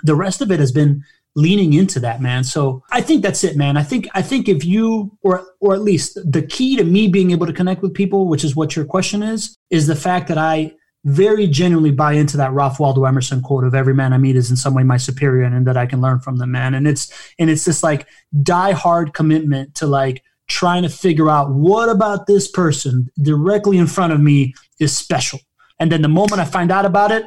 [0.04, 1.04] the rest of it has been
[1.38, 4.66] leaning into that man so i think that's it man i think i think if
[4.66, 8.28] you or or at least the key to me being able to connect with people
[8.28, 10.74] which is what your question is is the fact that i
[11.06, 14.50] very genuinely buy into that Ralph Waldo Emerson quote of every man I meet is
[14.50, 16.74] in some way my superior and that I can learn from them, man.
[16.74, 18.08] And it's and it's this like
[18.44, 23.88] die hard commitment to like trying to figure out what about this person directly in
[23.88, 25.40] front of me is special.
[25.80, 27.26] And then the moment I find out about it,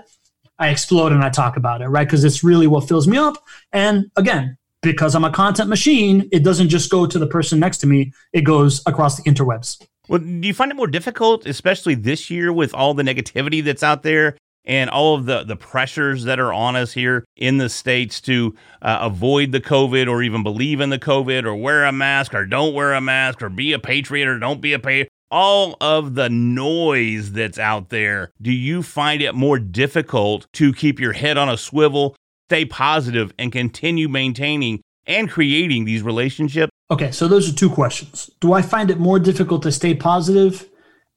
[0.61, 2.07] I explode and I talk about it, right?
[2.07, 3.43] Because it's really what fills me up.
[3.73, 7.79] And again, because I'm a content machine, it doesn't just go to the person next
[7.79, 9.83] to me, it goes across the interwebs.
[10.09, 13.83] Well, do you find it more difficult, especially this year with all the negativity that's
[13.83, 17.69] out there and all of the, the pressures that are on us here in the
[17.69, 21.93] States to uh, avoid the COVID or even believe in the COVID or wear a
[21.93, 25.10] mask or don't wear a mask or be a patriot or don't be a patriot?
[25.31, 30.99] All of the noise that's out there, do you find it more difficult to keep
[30.99, 32.17] your head on a swivel,
[32.49, 36.73] stay positive, and continue maintaining and creating these relationships?
[36.91, 38.29] Okay, so those are two questions.
[38.41, 40.69] Do I find it more difficult to stay positive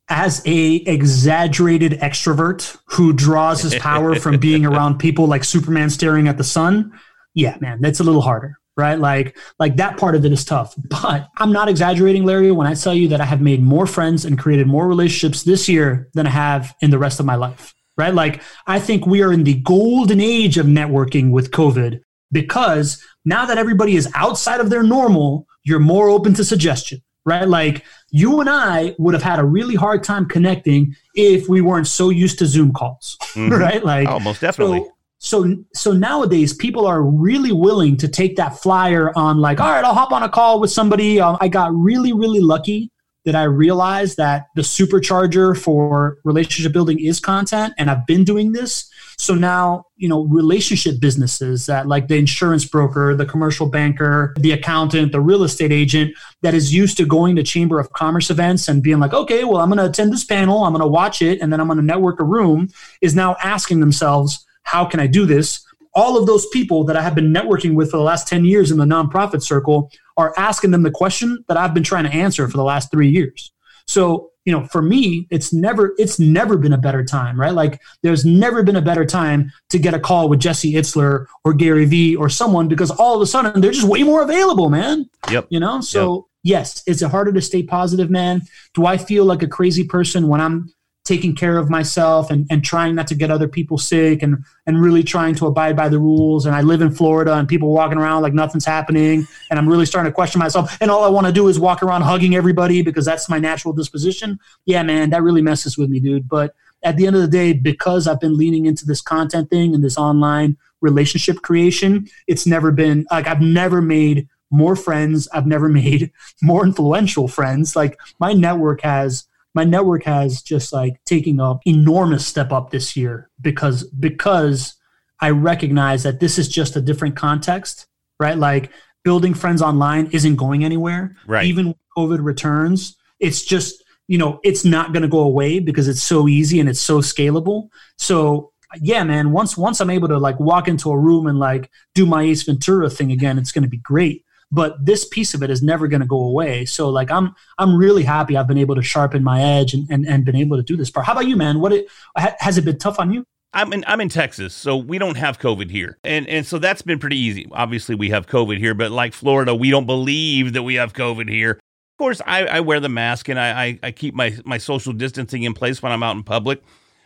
[0.09, 6.27] as a exaggerated extrovert who draws his power from being around people like Superman staring
[6.27, 6.93] at the sun?
[7.33, 8.97] Yeah, man, that's a little harder, right?
[8.99, 10.73] Like like that part of it is tough.
[10.89, 14.25] But I'm not exaggerating, Larry, when I tell you that I have made more friends
[14.25, 17.73] and created more relationships this year than I have in the rest of my life.
[17.97, 18.13] Right?
[18.13, 21.99] Like I think we are in the golden age of networking with COVID
[22.31, 27.47] because now that everybody is outside of their normal, you're more open to suggestion, right?
[27.47, 31.87] Like you and I would have had a really hard time connecting if we weren't
[31.87, 33.57] so used to Zoom calls, Mhm.
[33.59, 33.85] right?
[33.85, 34.79] Like Oh, most definitely.
[34.79, 34.92] so,
[35.23, 39.83] so so nowadays people are really willing to take that flyer on like, all right,
[39.83, 41.21] I'll hop on a call with somebody.
[41.21, 42.91] Um, I got really really lucky
[43.23, 48.51] that I realized that the supercharger for relationship building is content, and I've been doing
[48.51, 48.89] this.
[49.17, 54.51] So now, you know, relationship businesses that like the insurance broker, the commercial banker, the
[54.51, 58.67] accountant, the real estate agent that is used to going to chamber of commerce events
[58.67, 61.21] and being like, okay, well, I'm going to attend this panel, I'm going to watch
[61.21, 62.67] it, and then I'm going to network a room,
[63.01, 65.65] is now asking themselves, how can I do this?
[65.95, 68.71] All of those people that I have been networking with for the last 10 years
[68.71, 72.47] in the nonprofit circle are asking them the question that I've been trying to answer
[72.47, 73.51] for the last three years.
[73.87, 77.53] So, you know, for me, it's never it's never been a better time, right?
[77.53, 81.53] Like there's never been a better time to get a call with Jesse Itzler or
[81.53, 85.09] Gary Vee or someone because all of a sudden they're just way more available, man.
[85.29, 85.47] Yep.
[85.49, 85.79] You know?
[85.81, 88.41] So yes, is it harder to stay positive, man?
[88.73, 90.73] Do I feel like a crazy person when I'm
[91.05, 94.81] taking care of myself and, and trying not to get other people sick and and
[94.81, 97.97] really trying to abide by the rules and I live in Florida and people walking
[97.97, 101.27] around like nothing's happening and I'm really starting to question myself and all I want
[101.27, 104.39] to do is walk around hugging everybody because that's my natural disposition.
[104.65, 106.29] Yeah, man, that really messes with me, dude.
[106.29, 109.73] But at the end of the day, because I've been leaning into this content thing
[109.73, 115.27] and this online relationship creation, it's never been like I've never made more friends.
[115.33, 116.11] I've never made
[116.41, 117.75] more influential friends.
[117.75, 122.97] Like my network has my network has just like taking a enormous step up this
[122.97, 124.75] year because because
[125.19, 127.87] I recognize that this is just a different context,
[128.19, 128.37] right?
[128.37, 128.71] Like
[129.03, 131.15] building friends online isn't going anywhere.
[131.27, 131.45] Right.
[131.45, 135.87] Even when COVID returns, it's just, you know, it's not going to go away because
[135.87, 137.69] it's so easy and it's so scalable.
[137.97, 141.69] So yeah, man, once once I'm able to like walk into a room and like
[141.93, 144.22] do my Ace Ventura thing again, it's going to be great.
[144.53, 146.65] But this piece of it is never going to go away.
[146.65, 150.05] So like I'm I'm really happy I've been able to sharpen my edge and, and,
[150.05, 151.07] and been able to do this part.
[151.07, 151.59] How about you, man?
[151.59, 153.25] What it ha, has it been tough on you?
[153.55, 156.83] I'm in I'm in Texas, so we don't have COVID here, and and so that's
[156.83, 157.47] been pretty easy.
[157.51, 161.29] Obviously, we have COVID here, but like Florida, we don't believe that we have COVID
[161.29, 161.51] here.
[161.51, 164.93] Of course, I, I wear the mask and I, I, I keep my, my social
[164.93, 166.63] distancing in place when I'm out in public.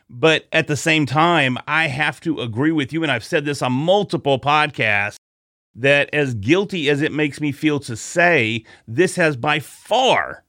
[0.10, 3.62] But at the same time, I have to agree with you, and I've said this
[3.62, 5.18] on multiple podcasts,
[5.78, 10.44] that as guilty as it makes me feel to say, this has by far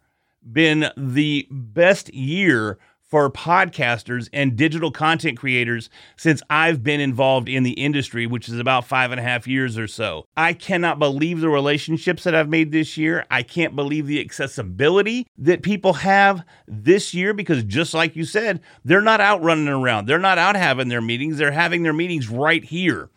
[0.51, 7.63] been the best year for podcasters and digital content creators since I've been involved in
[7.63, 10.27] the industry, which is about five and a half years or so.
[10.37, 13.25] I cannot believe the relationships that I've made this year.
[13.31, 18.61] I can't believe the accessibility that people have this year because, just like you said,
[18.85, 22.29] they're not out running around, they're not out having their meetings, they're having their meetings
[22.29, 23.09] right here.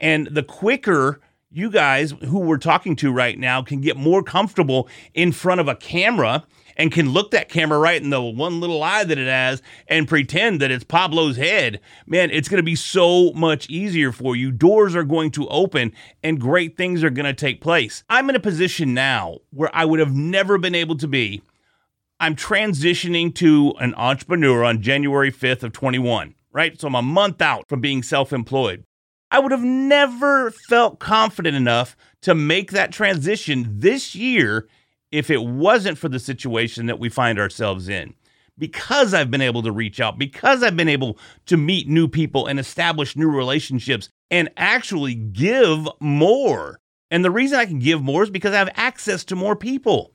[0.00, 1.20] And the quicker
[1.50, 5.68] you guys who we're talking to right now can get more comfortable in front of
[5.68, 6.44] a camera
[6.76, 10.08] and can look that camera right in the one little eye that it has and
[10.08, 14.50] pretend that it's Pablo's head, man, it's going to be so much easier for you.
[14.50, 15.92] Doors are going to open
[16.22, 18.04] and great things are going to take place.
[18.10, 21.42] I'm in a position now where I would have never been able to be.
[22.18, 26.78] I'm transitioning to an entrepreneur on January 5th of 21, right?
[26.80, 28.84] So I'm a month out from being self-employed.
[29.36, 34.66] I would have never felt confident enough to make that transition this year
[35.12, 38.14] if it wasn't for the situation that we find ourselves in.
[38.56, 42.46] Because I've been able to reach out, because I've been able to meet new people
[42.46, 46.80] and establish new relationships and actually give more.
[47.10, 50.14] And the reason I can give more is because I have access to more people.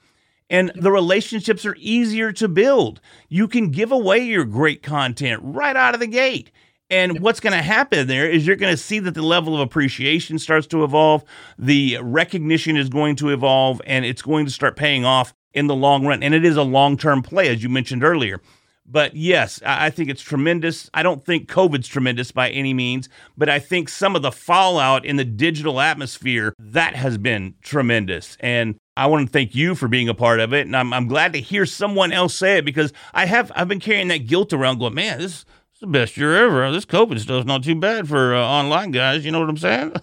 [0.50, 3.02] And the relationships are easier to build.
[3.30, 6.52] You can give away your great content right out of the gate.
[6.92, 9.62] And what's going to happen there is you're going to see that the level of
[9.62, 11.24] appreciation starts to evolve,
[11.58, 15.76] the recognition is going to evolve, and it's going to start paying off in the
[15.76, 16.22] long run.
[16.22, 18.42] And it is a long term play, as you mentioned earlier.
[18.86, 20.90] But yes, I think it's tremendous.
[20.94, 25.06] I don't think COVID's tremendous by any means, but I think some of the fallout
[25.06, 28.36] in the digital atmosphere that has been tremendous.
[28.42, 30.66] And I want to thank you for being a part of it.
[30.66, 33.80] And I'm, I'm glad to hear someone else say it because I have I've been
[33.80, 35.46] carrying that guilt around, going, man, this
[35.82, 36.72] the best year ever.
[36.72, 39.26] This COVID stuff's not too bad for uh, online guys.
[39.26, 39.94] You know what I'm saying?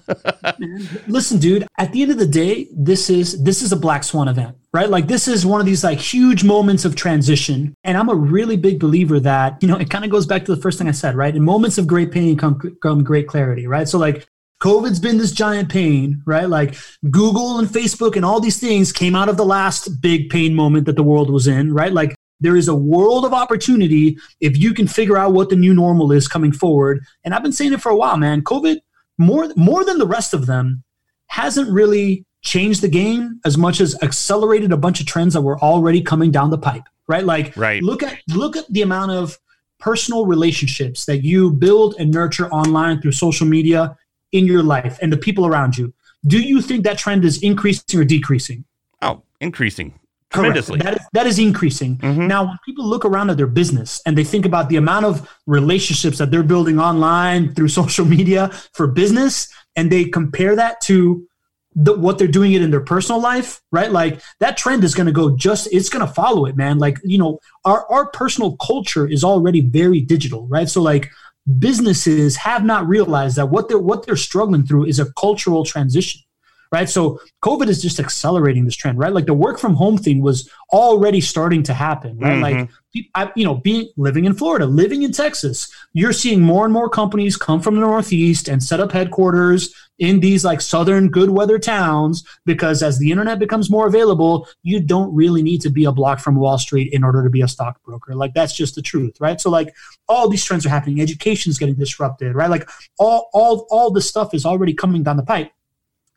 [1.06, 4.28] Listen, dude, at the end of the day, this is this is a black swan
[4.28, 4.90] event, right?
[4.90, 7.74] Like this is one of these like huge moments of transition.
[7.84, 10.54] And I'm a really big believer that, you know, it kind of goes back to
[10.54, 11.34] the first thing I said, right?
[11.34, 13.88] In moments of great pain come, come great clarity, right?
[13.88, 14.26] So like
[14.60, 16.48] COVID's been this giant pain, right?
[16.48, 16.74] Like
[17.08, 20.86] Google and Facebook and all these things came out of the last big pain moment
[20.86, 21.92] that the world was in, right?
[21.92, 25.74] Like there is a world of opportunity if you can figure out what the new
[25.74, 27.00] normal is coming forward.
[27.24, 28.42] And I've been saying it for a while, man.
[28.42, 28.78] COVID,
[29.18, 30.84] more more than the rest of them,
[31.26, 35.58] hasn't really changed the game as much as accelerated a bunch of trends that were
[35.58, 36.84] already coming down the pipe.
[37.08, 37.24] Right?
[37.24, 37.82] Like Right.
[37.82, 39.38] look at look at the amount of
[39.80, 43.96] personal relationships that you build and nurture online through social media
[44.32, 45.92] in your life and the people around you.
[46.26, 48.64] Do you think that trend is increasing or decreasing?
[49.02, 49.94] oh, increasing
[50.30, 50.66] Correct.
[50.66, 50.78] tremendously.
[50.80, 51.96] That is, that is increasing.
[51.98, 52.28] Mhm.
[52.28, 55.28] Now, when people look around at their business and they think about the amount of
[55.46, 61.26] relationships that they're building online through social media for business, and they compare that to
[61.74, 63.92] the, what they're doing it in their personal life, right?
[63.92, 66.78] Like that trend is going to go just, it's going to follow it, man.
[66.78, 70.68] Like, you know, our, our personal culture is already very digital, right?
[70.68, 71.08] So like
[71.58, 76.20] businesses have not realized that what they're, what they're struggling through is a cultural transition
[76.72, 76.88] right?
[76.88, 79.12] So COVID is just accelerating this trend, right?
[79.12, 82.42] Like the work from home thing was already starting to happen, right?
[82.42, 82.60] Mm-hmm.
[82.60, 82.68] Like,
[83.14, 86.88] I, you know, being living in Florida, living in Texas, you're seeing more and more
[86.88, 91.58] companies come from the Northeast and set up headquarters in these like southern good weather
[91.58, 95.92] towns because as the internet becomes more available, you don't really need to be a
[95.92, 98.14] block from Wall Street in order to be a stockbroker.
[98.14, 99.40] Like that's just the truth, right?
[99.40, 99.74] So like
[100.08, 101.00] all these trends are happening.
[101.00, 102.50] Education's getting disrupted, right?
[102.50, 105.50] Like all all all this stuff is already coming down the pipe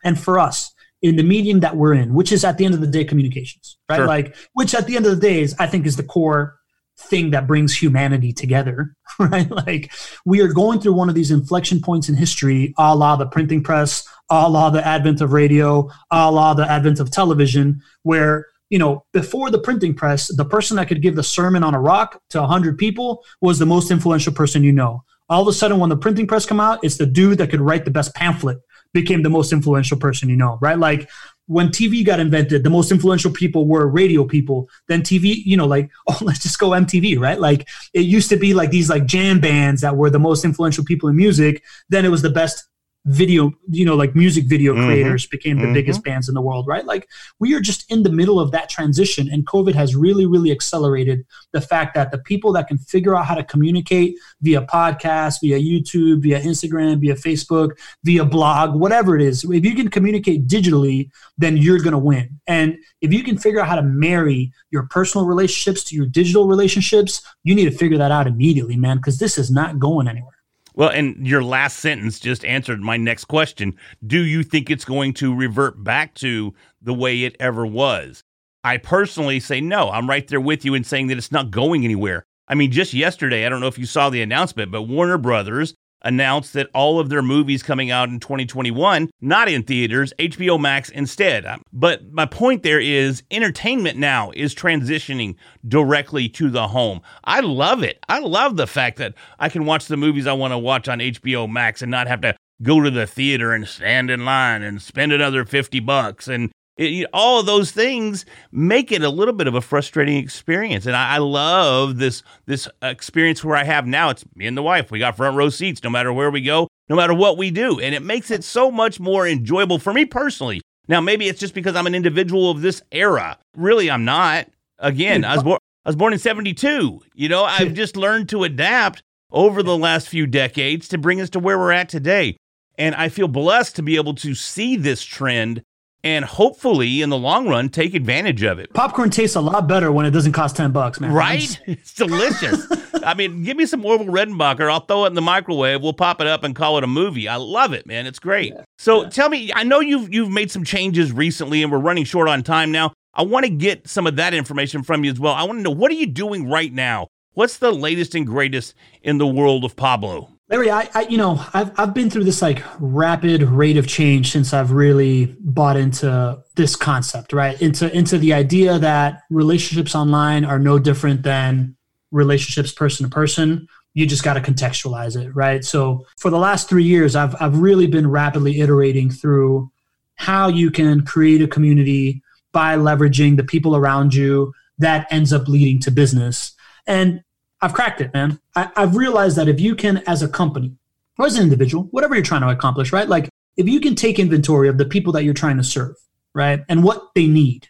[0.04, 0.72] and for us
[1.02, 3.76] in the medium that we're in, which is at the end of the day communications,
[3.88, 3.96] right?
[3.96, 4.06] Sure.
[4.06, 6.56] Like, which at the end of the day is, I think, is the core
[6.96, 9.50] thing that brings humanity together, right?
[9.50, 9.92] Like,
[10.24, 13.62] we are going through one of these inflection points in history, a la the printing
[13.62, 18.78] press, a la the advent of radio, a la the advent of television, where you
[18.78, 22.18] know, before the printing press, the person that could give the sermon on a rock
[22.30, 25.04] to 100 people was the most influential person you know.
[25.28, 27.60] All of a sudden, when the printing press come out, it's the dude that could
[27.60, 28.60] write the best pamphlet
[28.92, 30.78] became the most influential person you know, right?
[30.78, 31.08] Like
[31.46, 34.68] when TV got invented, the most influential people were radio people.
[34.88, 37.40] Then TV, you know, like oh, let's just go MTV, right?
[37.40, 40.84] Like it used to be like these like jam bands that were the most influential
[40.84, 41.62] people in music.
[41.88, 42.68] Then it was the best
[43.04, 44.86] video, you know, like music video Mhm.
[44.86, 45.74] creators became the Mhm.
[45.74, 46.86] biggest bands in the world, right?
[46.86, 47.08] Like
[47.40, 51.24] we are just in the middle of that transition, and COVID has really, really accelerated
[51.52, 55.58] the fact that the people that can figure out how to communicate via podcast, via
[55.58, 57.70] YouTube, via Instagram, via Facebook,
[58.04, 62.38] via blog, whatever it is, if you can communicate digitally, then you're going to win.
[62.46, 66.46] And if you can figure out how to marry your personal relationships to your digital
[66.46, 70.34] relationships, you need to figure that out immediately, man, because this is not going anywhere.
[70.74, 73.76] Well, and your last sentence just answered my next question.
[74.06, 78.22] Do you think it's going to revert back to the way it ever was?
[78.64, 79.90] I personally say no.
[79.90, 82.24] I'm right there with you in saying that it's not going anywhere.
[82.48, 85.74] I mean, just yesterday, I don't know if you saw the announcement, but Warner Brothers
[86.04, 90.88] announced that all of their movies coming out in 2021, not in theaters, HBO Max
[90.90, 91.44] instead.
[91.44, 95.36] Uh, but my point there is entertainment now is transitioning
[95.66, 97.00] directly to the home.
[97.24, 97.98] I love it.
[98.08, 100.98] I love the fact that I can watch the movies I want to watch on
[100.98, 104.80] HBO Max and not have to go to the theater and stand in line and
[104.80, 109.46] spend another 50 bucks and it, all of those things make it a little bit
[109.46, 114.10] of a frustrating experience, and I, I love this this experience where I have now.
[114.10, 114.90] It's me and the wife.
[114.90, 117.78] We got front row seats, no matter where we go, no matter what we do,
[117.78, 120.60] and it makes it so much more enjoyable for me personally.
[120.88, 123.38] Now, maybe it's just because I'm an individual of this era.
[123.56, 124.48] Really, I'm not.
[124.78, 125.58] Again, I was born.
[125.84, 127.02] I was born in '72.
[127.14, 131.30] You know, I've just learned to adapt over the last few decades to bring us
[131.30, 132.36] to where we're at today.
[132.78, 135.62] And I feel blessed to be able to see this trend
[136.04, 138.72] and hopefully in the long run take advantage of it.
[138.72, 141.12] Popcorn tastes a lot better when it doesn't cost 10 bucks, man.
[141.12, 141.60] Right?
[141.66, 142.66] It's delicious.
[143.04, 144.70] I mean, give me some Orville Redenbacher.
[144.70, 145.82] I'll throw it in the microwave.
[145.82, 147.28] We'll pop it up and call it a movie.
[147.28, 148.06] I love it, man.
[148.06, 148.52] It's great.
[148.78, 152.28] So tell me, I know you've you've made some changes recently and we're running short
[152.28, 152.92] on time now.
[153.14, 155.34] I want to get some of that information from you as well.
[155.34, 157.08] I want to know what are you doing right now?
[157.34, 160.31] What's the latest and greatest in the world of Pablo?
[160.52, 164.32] Larry, I, I, you know, I've, I've been through this like rapid rate of change
[164.32, 167.60] since I've really bought into this concept, right?
[167.62, 171.74] Into into the idea that relationships online are no different than
[172.10, 173.66] relationships person to person.
[173.94, 175.64] You just got to contextualize it, right?
[175.64, 179.72] So for the last three years, I've I've really been rapidly iterating through
[180.16, 182.22] how you can create a community
[182.52, 186.52] by leveraging the people around you that ends up leading to business.
[186.86, 187.22] And
[187.62, 188.40] I've cracked it, man.
[188.56, 190.76] I, I've realized that if you can, as a company
[191.16, 193.08] or as an individual, whatever you're trying to accomplish, right?
[193.08, 195.94] Like if you can take inventory of the people that you're trying to serve,
[196.34, 197.68] right, and what they need,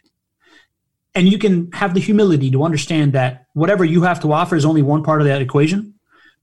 [1.13, 4.65] and you can have the humility to understand that whatever you have to offer is
[4.65, 5.93] only one part of that equation,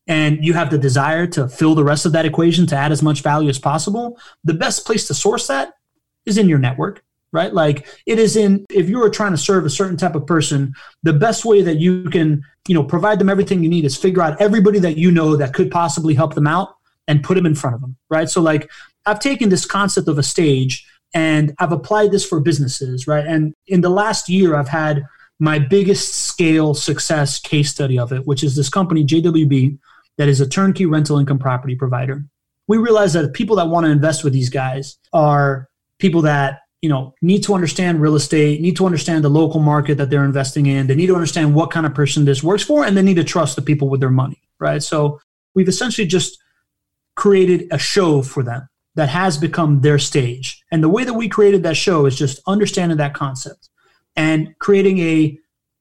[0.07, 3.03] and you have the desire to fill the rest of that equation to add as
[3.03, 5.75] much value as possible, the best place to source that
[6.25, 7.53] is in your network right?
[7.53, 10.75] Like it is in if you are trying to serve a certain type of person,
[11.03, 14.23] the best way that you can, you know, provide them everything you need is figure
[14.23, 16.77] out everybody that you know that could possibly help them out
[17.09, 18.29] and put them in front of them, right?
[18.29, 18.71] So like
[19.07, 23.27] I've taken this concept of a stage and I've applied this for businesses, right?
[23.27, 25.05] And in the last year I've had
[25.39, 29.79] my biggest scale success case study of it, which is this company JWB
[30.19, 32.25] that is a turnkey rental income property provider.
[32.69, 35.69] We realize that people that want to invest with these guys are
[35.99, 39.99] people that you know need to understand real estate need to understand the local market
[39.99, 40.87] that they're investing in.
[40.87, 43.25] They need to understand what kind of person this works for and they need to
[43.25, 44.83] trust the people with their money right?
[44.83, 45.21] So
[45.55, 46.39] we've essentially just
[47.17, 50.63] created a show for them that has become their stage.
[50.71, 53.71] And the way that we created that show is just understanding that concept
[54.15, 55.39] and creating a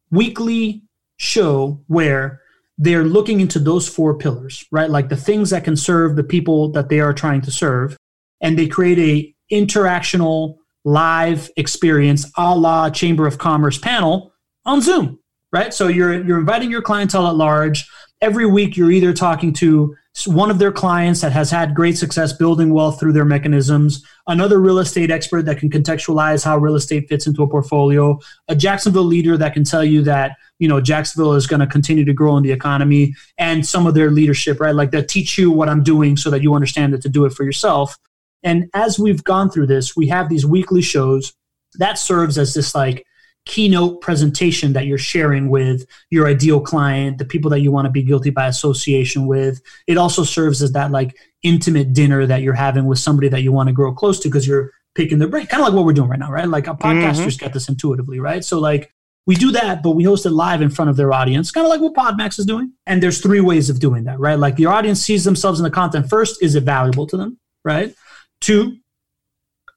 [0.10, 0.84] weekly
[1.18, 2.42] show where
[2.78, 4.90] they're looking into those four pillars right?
[4.90, 7.98] Like the things that can serve the people that they are trying to serve.
[8.42, 14.34] And they create a interactional live experience a la Chamber of Commerce panel
[14.66, 15.20] on Zoom,
[15.52, 15.74] right?
[15.74, 17.88] So you're you're inviting your clientele at large.
[18.22, 22.34] Every week you're either talking to one of their clients that has had great success
[22.34, 27.08] building wealth through their mechanisms, another real estate expert that can contextualize how real estate
[27.08, 31.34] fits into a portfolio, a Jacksonville leader that can tell you that, you know, Jacksonville
[31.34, 34.76] is going to continue to grow in the economy and some of their leadership, right?
[34.76, 37.32] Like that teach you what I'm doing so that you understand it to do it
[37.32, 37.98] for yourself.
[38.44, 41.34] And as we've gone through this, we have these weekly shows
[41.76, 43.06] that serves as this like
[43.46, 47.92] keynote presentation that you're sharing with your ideal client, the people that you want to
[47.92, 49.62] be guilty by association with.
[49.88, 53.52] It also serves as that like intimate dinner that you're having with somebody that you
[53.52, 55.94] want to grow close to because you're picking their brain, kind of like what we're
[55.94, 56.48] doing right now, right?
[56.48, 56.88] Like a mm-hmm.
[56.88, 58.44] podcasters get this intuitively, right?
[58.44, 58.94] So like
[59.26, 61.70] we do that, but we host it live in front of their audience, kind of
[61.70, 62.74] like what Podmax is doing.
[62.86, 64.40] And there's three ways of doing that, right?
[64.40, 66.42] Like the audience sees themselves in the content first.
[66.42, 67.94] Is it valuable to them, right?
[68.42, 68.78] Two,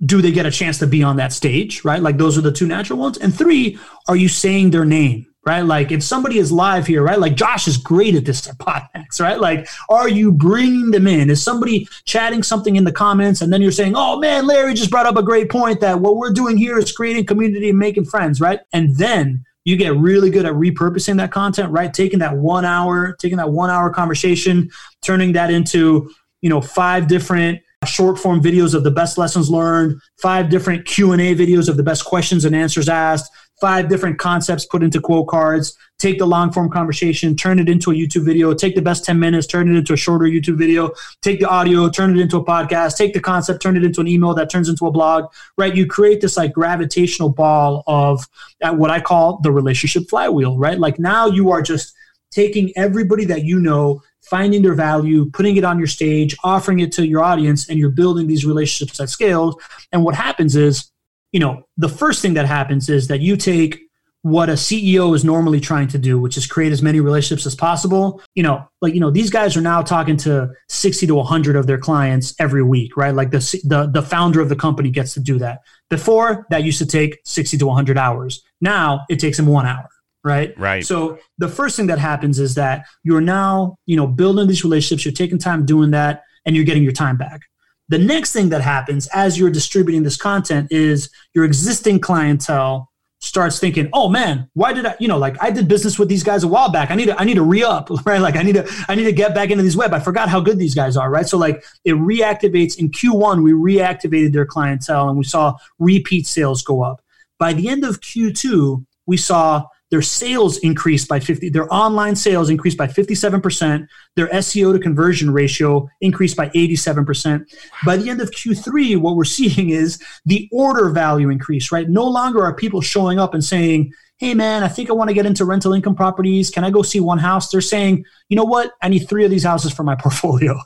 [0.05, 2.03] do they get a chance to be on that stage, right?
[2.03, 3.19] Like those are the two natural ones.
[3.19, 5.63] And three, are you saying their name right?
[5.63, 7.19] Like if somebody is live here, right?
[7.19, 9.41] Like Josh is great at this Podmax, right?
[9.41, 11.31] Like, are you bringing them in?
[11.31, 14.91] Is somebody chatting something in the comments and then you're saying, oh man, Larry just
[14.91, 18.05] brought up a great point that what we're doing here is creating community and making
[18.05, 18.61] friends, right?
[18.73, 21.93] And then you get really good at repurposing that content, right?
[21.93, 24.71] Taking that one hour, taking that one hour conversation,
[25.03, 26.11] turning that into,
[26.41, 31.35] you know, five different short form videos of the best lessons learned, five different Q&A
[31.35, 33.31] videos of the best questions and answers asked,
[33.61, 37.93] five different concepts put into quote cards, take the long form conversation, turn it into
[37.93, 40.91] a YouTube video, take the best 10 minutes, turn it into a shorter YouTube video,
[41.23, 44.09] take the audio, turn it into a podcast, take the concept, turn it into an
[44.09, 45.77] email that turns into a blog, right?
[45.77, 48.29] You create this like gravitational ball of
[48.61, 50.79] at what I call the relationship flywheel, right?
[50.79, 51.95] Like now you are just
[52.33, 56.91] taking everybody that you know finding their value, putting it on your stage, offering it
[56.93, 59.61] to your audience, and you're building these relationships at scale.
[59.93, 60.93] And what happens is
[61.33, 63.81] you know, the first thing that happens is that you take
[64.21, 67.57] what a CEO is normally trying to do, which is create as many relationships as
[67.57, 68.23] possible.
[68.37, 71.67] You know, like you know, these guys are now talking to 60 to 100 of
[71.67, 73.15] their clients every week, right?
[73.15, 75.61] Like the the the founder of the company gets to do that.
[75.91, 78.43] Before that used to take 60 to 100 hours.
[78.61, 79.89] Now it takes him 1 hour,
[80.25, 80.57] right?
[80.59, 80.85] Right.
[80.85, 85.05] So the first thing that happens is that you're now, you know, building these relationships,
[85.05, 87.43] you're taking time doing that and you're getting your time back.
[87.89, 93.59] The next thing that happens as you're distributing this content is your existing clientele starts
[93.61, 94.97] thinking, "Oh man, why did I?
[94.99, 96.91] You know, like I did business with these guys a while back.
[96.91, 98.21] I need to, I need to re up, right?
[98.21, 99.93] Like I need to, I need to get back into these web.
[99.93, 101.27] I forgot how good these guys are, right?
[101.27, 103.43] So like it reactivates in Q1.
[103.43, 107.03] We reactivated their clientele and we saw repeat sales go up.
[107.39, 112.49] By the end of Q2, we saw their sales increased by 50, their online sales
[112.49, 113.87] increased by 57%,
[114.17, 117.45] their SEO to conversion ratio increased by 87%.
[117.85, 121.89] By the end of Q3, what we're seeing is the order value increase, right?
[121.91, 125.15] No longer are people showing up and saying, hey man, I think I want to
[125.15, 126.49] get into rental income properties.
[126.49, 127.51] Can I go see one house?
[127.51, 128.73] They're saying, you know what?
[128.81, 130.59] I need three of these houses for my portfolio.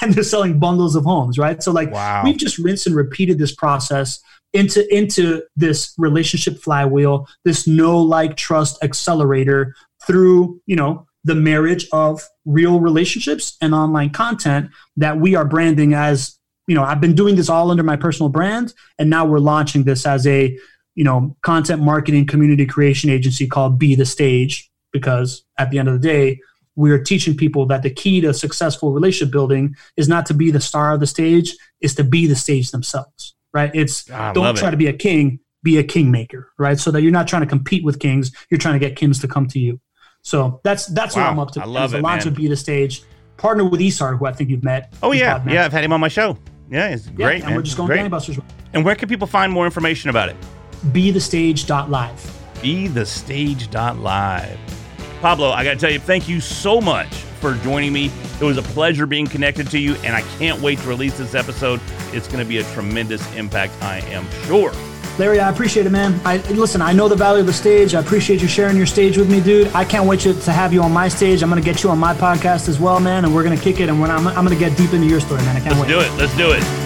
[0.00, 1.62] and they're selling bundles of homes, right?
[1.62, 2.22] So like wow.
[2.24, 4.20] we've just rinsed and repeated this process
[4.54, 9.74] into into this relationship flywheel, this know like trust accelerator
[10.06, 15.92] through, you know, the marriage of real relationships and online content that we are branding
[15.92, 16.38] as,
[16.68, 19.84] you know, I've been doing this all under my personal brand and now we're launching
[19.84, 20.56] this as a,
[20.94, 25.88] you know, content marketing community creation agency called Be the Stage because at the end
[25.88, 26.38] of the day,
[26.76, 30.50] we are teaching people that the key to successful relationship building is not to be
[30.50, 33.70] the star of the stage, is to be the stage themselves right?
[33.74, 34.72] It's ah, I don't try it.
[34.72, 36.78] to be a king, be a kingmaker, right?
[36.78, 39.28] So that you're not trying to compete with kings, you're trying to get kings to
[39.28, 39.80] come to you.
[40.22, 41.62] So that's that's what I'm up to.
[41.62, 42.26] I love the it, man.
[42.28, 43.04] of Be the Stage,
[43.36, 44.92] partner with Esar, who I think you've met.
[45.02, 45.64] Oh yeah, yeah.
[45.64, 46.36] I've had him on my show.
[46.70, 47.56] Yeah, it's Yeah, great, and man.
[47.56, 48.00] we're just going great.
[48.00, 48.42] gangbusters.
[48.72, 50.36] And where can people find more information about it?
[50.92, 52.40] Be the stage.live.
[52.62, 54.58] Be the stage.live.
[55.20, 57.08] Pablo, I got to tell you, thank you so much
[57.44, 58.10] for joining me.
[58.40, 61.34] It was a pleasure being connected to you, and I can't wait to release this
[61.34, 61.78] episode.
[62.14, 64.72] It's going to be a tremendous impact, I am sure.
[65.18, 66.18] Larry, I appreciate it, man.
[66.24, 66.80] I listen.
[66.80, 67.94] I know the value of the stage.
[67.94, 69.68] I appreciate you sharing your stage with me, dude.
[69.74, 71.42] I can't wait to, to have you on my stage.
[71.42, 73.24] I'm gonna get you on my podcast as well, man.
[73.24, 73.88] And we're gonna kick it.
[73.88, 75.56] And when I'm, I'm gonna get deep into your story, man.
[75.56, 75.94] I can't wait.
[75.94, 76.36] Let's wait.
[76.36, 76.58] do it.
[76.58, 76.83] Let's do it.